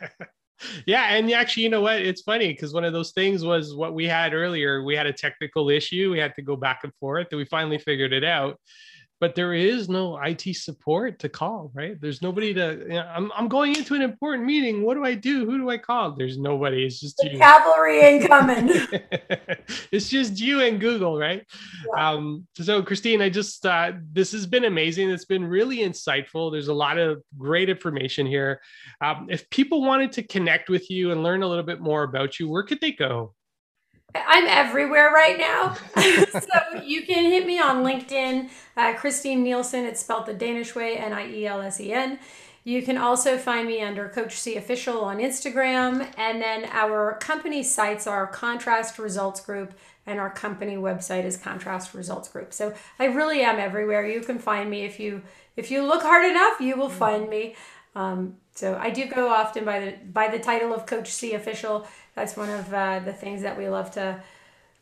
Yeah 0.85 1.15
and 1.15 1.29
actually 1.33 1.63
you 1.63 1.69
know 1.69 1.81
what? 1.81 2.01
It's 2.01 2.21
funny 2.21 2.47
because 2.47 2.73
one 2.73 2.85
of 2.85 2.93
those 2.93 3.11
things 3.11 3.43
was 3.43 3.75
what 3.75 3.93
we 3.93 4.05
had 4.05 4.33
earlier. 4.33 4.81
We 4.81 4.95
had 4.95 5.05
a 5.05 5.11
technical 5.11 5.69
issue. 5.69 6.09
We 6.09 6.19
had 6.19 6.33
to 6.35 6.41
go 6.41 6.55
back 6.55 6.85
and 6.85 6.93
forth 7.01 7.27
and 7.31 7.37
we 7.37 7.43
finally 7.43 7.77
figured 7.77 8.13
it 8.13 8.23
out 8.23 8.57
but 9.23 9.35
there 9.35 9.53
is 9.53 9.87
no 9.87 10.17
IT 10.21 10.53
support 10.53 11.17
to 11.19 11.29
call, 11.29 11.71
right? 11.73 11.95
There's 12.01 12.21
nobody 12.21 12.53
to, 12.55 12.77
you 12.81 12.89
know, 12.89 13.09
I'm, 13.15 13.31
I'm 13.33 13.47
going 13.47 13.73
into 13.73 13.95
an 13.95 14.01
important 14.01 14.43
meeting. 14.43 14.83
What 14.83 14.95
do 14.95 15.05
I 15.05 15.15
do? 15.15 15.45
Who 15.45 15.57
do 15.57 15.69
I 15.69 15.77
call? 15.77 16.11
There's 16.11 16.37
nobody. 16.37 16.85
It's 16.85 16.99
just 16.99 17.15
the 17.15 17.31
you. 17.31 17.37
Cavalry 17.37 18.01
incoming. 18.01 18.69
it's 19.93 20.09
just 20.09 20.41
you 20.41 20.59
and 20.59 20.77
Google, 20.77 21.17
right? 21.17 21.41
Yeah. 21.95 22.09
Um, 22.09 22.45
so 22.55 22.83
Christine, 22.83 23.21
I 23.21 23.29
just, 23.29 23.65
uh, 23.65 23.93
this 24.11 24.33
has 24.33 24.45
been 24.45 24.65
amazing. 24.65 25.09
It's 25.09 25.23
been 25.23 25.45
really 25.45 25.77
insightful. 25.77 26.51
There's 26.51 26.67
a 26.67 26.73
lot 26.73 26.97
of 26.97 27.23
great 27.37 27.69
information 27.69 28.25
here. 28.25 28.59
Um, 28.99 29.27
if 29.29 29.49
people 29.49 29.83
wanted 29.83 30.11
to 30.11 30.23
connect 30.23 30.69
with 30.69 30.89
you 30.91 31.13
and 31.13 31.23
learn 31.23 31.43
a 31.43 31.47
little 31.47 31.63
bit 31.63 31.79
more 31.79 32.03
about 32.03 32.41
you, 32.41 32.49
where 32.49 32.63
could 32.63 32.81
they 32.81 32.91
go? 32.91 33.35
I'm 34.15 34.47
everywhere 34.47 35.11
right 35.11 35.37
now. 35.37 35.75
so 36.31 36.81
you 36.83 37.03
can 37.03 37.25
hit 37.25 37.45
me 37.45 37.59
on 37.59 37.83
LinkedIn, 37.83 38.49
uh, 38.77 38.93
Christine 38.93 39.43
Nielsen. 39.43 39.85
It's 39.85 40.01
spelled 40.01 40.25
the 40.25 40.33
Danish 40.33 40.75
way, 40.75 40.97
N 40.97 41.13
I 41.13 41.29
E 41.29 41.47
L 41.47 41.61
S 41.61 41.79
E 41.79 41.91
N. 41.91 42.19
You 42.65 42.81
can 42.81 42.97
also 42.97 43.37
find 43.37 43.67
me 43.67 43.81
under 43.81 44.07
Coach 44.07 44.39
C 44.39 44.55
Official 44.55 45.03
on 45.03 45.17
Instagram. 45.17 46.07
And 46.17 46.41
then 46.41 46.65
our 46.71 47.17
company 47.17 47.61
sites 47.61 48.07
are 48.07 48.25
Contrast 48.27 48.97
Results 48.97 49.41
Group, 49.41 49.73
and 50.05 50.19
our 50.19 50.29
company 50.29 50.77
website 50.77 51.25
is 51.25 51.35
Contrast 51.35 51.93
Results 51.93 52.29
Group. 52.29 52.53
So 52.53 52.73
I 52.99 53.05
really 53.05 53.41
am 53.41 53.59
everywhere. 53.59 54.07
You 54.07 54.21
can 54.21 54.39
find 54.39 54.69
me 54.69 54.83
if 54.85 54.99
you 54.99 55.21
if 55.55 55.69
you 55.69 55.83
look 55.83 56.01
hard 56.01 56.25
enough, 56.25 56.59
you 56.59 56.77
will 56.77 56.89
find 56.89 57.29
me. 57.29 57.55
Um, 57.95 58.37
so 58.55 58.77
I 58.79 58.89
do 58.89 59.05
go 59.05 59.29
often 59.29 59.65
by 59.65 59.79
the 59.79 59.93
by 60.11 60.27
the 60.29 60.39
title 60.39 60.73
of 60.73 60.85
Coach 60.85 61.09
C 61.09 61.33
Official 61.33 61.87
that's 62.15 62.37
one 62.37 62.49
of 62.49 62.73
uh, 62.73 62.99
the 62.99 63.13
things 63.13 63.41
that 63.41 63.57
we 63.57 63.67
love 63.67 63.91
to 63.91 64.21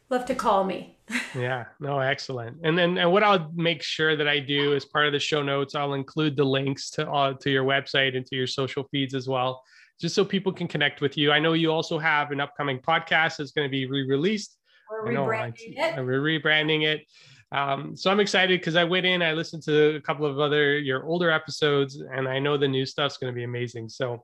love 0.09 0.25
to 0.25 0.35
call 0.35 0.63
me. 0.63 0.97
yeah, 1.35 1.65
no, 1.79 1.99
excellent. 1.99 2.57
And 2.63 2.77
then 2.77 2.97
and 2.97 3.11
what 3.11 3.23
I'll 3.23 3.51
make 3.55 3.81
sure 3.81 4.15
that 4.15 4.27
I 4.27 4.39
do 4.39 4.75
as 4.75 4.85
part 4.85 5.07
of 5.07 5.13
the 5.13 5.19
show 5.19 5.41
notes, 5.41 5.75
I'll 5.75 5.93
include 5.93 6.35
the 6.35 6.43
links 6.43 6.89
to 6.91 7.09
uh, 7.09 7.33
to 7.33 7.49
your 7.49 7.63
website 7.63 8.15
and 8.15 8.25
to 8.27 8.35
your 8.35 8.47
social 8.47 8.83
feeds 8.91 9.13
as 9.13 9.27
well, 9.27 9.63
just 9.99 10.15
so 10.15 10.25
people 10.25 10.51
can 10.51 10.67
connect 10.67 11.01
with 11.01 11.17
you. 11.17 11.31
I 11.31 11.39
know 11.39 11.53
you 11.53 11.71
also 11.71 11.97
have 11.97 12.31
an 12.31 12.39
upcoming 12.41 12.79
podcast 12.79 13.37
that's 13.37 13.51
going 13.51 13.67
to 13.67 13.71
be 13.71 13.85
re-released. 13.85 14.57
We're 14.89 15.13
rebranding 15.13 15.77
it. 15.77 15.95
We're 16.03 16.21
rebranding 16.21 16.83
it. 16.83 17.05
Um, 17.51 17.95
so 17.95 18.09
I'm 18.09 18.19
excited 18.19 18.59
because 18.59 18.75
I 18.75 18.83
went 18.83 19.05
in, 19.05 19.21
I 19.21 19.33
listened 19.33 19.63
to 19.63 19.95
a 19.95 20.01
couple 20.01 20.25
of 20.25 20.39
other 20.39 20.77
your 20.79 21.05
older 21.05 21.29
episodes, 21.29 21.97
and 21.97 22.27
I 22.27 22.39
know 22.39 22.57
the 22.57 22.67
new 22.67 22.85
stuff's 22.85 23.17
going 23.17 23.31
to 23.31 23.35
be 23.35 23.43
amazing. 23.43 23.89
So 23.89 24.23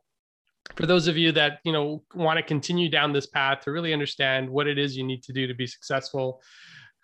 for 0.75 0.85
those 0.85 1.07
of 1.07 1.17
you 1.17 1.31
that 1.31 1.59
you 1.63 1.71
know 1.71 2.03
want 2.13 2.37
to 2.37 2.43
continue 2.43 2.89
down 2.89 3.13
this 3.13 3.27
path 3.27 3.61
to 3.61 3.71
really 3.71 3.93
understand 3.93 4.49
what 4.49 4.67
it 4.67 4.77
is 4.77 4.97
you 4.97 5.03
need 5.03 5.23
to 5.23 5.33
do 5.33 5.47
to 5.47 5.53
be 5.53 5.67
successful 5.67 6.41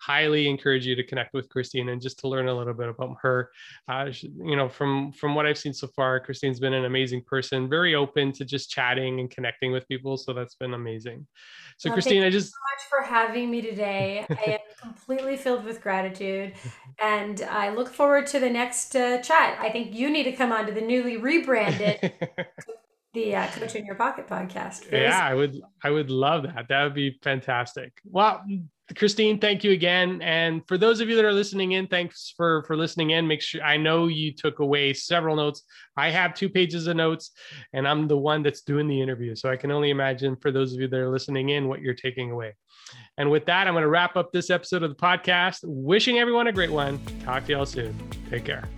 highly 0.04 0.48
encourage 0.48 0.86
you 0.86 0.94
to 0.94 1.02
connect 1.02 1.32
with 1.32 1.48
christine 1.48 1.88
and 1.88 2.00
just 2.00 2.18
to 2.18 2.28
learn 2.28 2.48
a 2.48 2.54
little 2.54 2.74
bit 2.74 2.88
about 2.88 3.16
her 3.20 3.50
uh, 3.88 4.06
you 4.36 4.56
know 4.56 4.68
from 4.68 5.12
from 5.12 5.34
what 5.34 5.46
i've 5.46 5.56
seen 5.56 5.72
so 5.72 5.86
far 5.88 6.20
christine's 6.20 6.60
been 6.60 6.74
an 6.74 6.84
amazing 6.84 7.22
person 7.22 7.68
very 7.68 7.94
open 7.94 8.32
to 8.32 8.44
just 8.44 8.70
chatting 8.70 9.20
and 9.20 9.30
connecting 9.30 9.72
with 9.72 9.86
people 9.88 10.16
so 10.16 10.32
that's 10.32 10.56
been 10.56 10.74
amazing 10.74 11.26
so 11.78 11.88
well, 11.88 11.94
christine 11.94 12.22
i 12.22 12.30
just 12.30 12.52
so 12.52 12.58
much 12.72 12.88
for 12.90 13.14
having 13.14 13.50
me 13.50 13.62
today 13.62 14.26
i 14.30 14.50
am 14.50 14.58
completely 14.80 15.36
filled 15.36 15.64
with 15.64 15.80
gratitude 15.80 16.52
and 17.02 17.42
i 17.50 17.70
look 17.70 17.88
forward 17.88 18.26
to 18.26 18.38
the 18.38 18.50
next 18.50 18.94
uh, 18.96 19.18
chat 19.22 19.56
i 19.60 19.70
think 19.70 19.94
you 19.94 20.10
need 20.10 20.24
to 20.24 20.32
come 20.32 20.52
on 20.52 20.66
to 20.66 20.72
the 20.72 20.80
newly 20.80 21.16
rebranded 21.16 22.12
the 23.14 23.36
uh, 23.36 23.46
Coach 23.46 23.76
in 23.76 23.86
Your 23.86 23.94
Pocket 23.94 24.26
podcast. 24.26 24.90
yeah, 24.90 25.20
I 25.24 25.34
would 25.34 25.62
I 25.84 25.90
would 25.90 26.10
love 26.10 26.42
that. 26.42 26.66
That 26.68 26.82
would 26.82 26.94
be 26.94 27.16
fantastic. 27.22 27.92
Well, 28.04 28.44
Christine, 28.96 29.38
thank 29.38 29.64
you 29.64 29.72
again. 29.72 30.20
And 30.20 30.62
for 30.68 30.76
those 30.76 31.00
of 31.00 31.08
you 31.08 31.16
that 31.16 31.24
are 31.24 31.32
listening 31.32 31.72
in, 31.72 31.86
thanks 31.86 32.34
for 32.36 32.64
for 32.64 32.76
listening 32.76 33.10
in. 33.10 33.26
Make 33.26 33.40
sure 33.40 33.62
I 33.62 33.78
know 33.78 34.08
you 34.08 34.32
took 34.32 34.58
away 34.58 34.92
several 34.92 35.36
notes. 35.36 35.62
I 35.96 36.10
have 36.10 36.34
two 36.34 36.50
pages 36.50 36.86
of 36.86 36.96
notes, 36.96 37.30
and 37.72 37.88
I'm 37.88 38.08
the 38.08 38.18
one 38.18 38.42
that's 38.42 38.60
doing 38.60 38.86
the 38.86 39.00
interview. 39.00 39.34
So 39.36 39.50
I 39.50 39.56
can 39.56 39.70
only 39.70 39.90
imagine 39.90 40.36
for 40.36 40.52
those 40.52 40.74
of 40.74 40.80
you 40.80 40.88
that 40.88 41.00
are 41.00 41.10
listening 41.10 41.48
in 41.48 41.66
what 41.66 41.80
you're 41.80 41.94
taking 41.94 42.30
away. 42.30 42.54
And 43.16 43.30
with 43.30 43.46
that, 43.46 43.66
I'm 43.66 43.74
going 43.74 43.82
to 43.82 43.88
wrap 43.88 44.16
up 44.16 44.32
this 44.32 44.50
episode 44.50 44.82
of 44.82 44.90
the 44.90 44.96
podcast. 44.96 45.60
Wishing 45.62 46.18
everyone 46.18 46.46
a 46.48 46.52
great 46.52 46.70
one. 46.70 47.00
Talk 47.24 47.46
to 47.46 47.52
y'all 47.52 47.66
soon. 47.66 47.96
Take 48.30 48.44
care. 48.44 48.68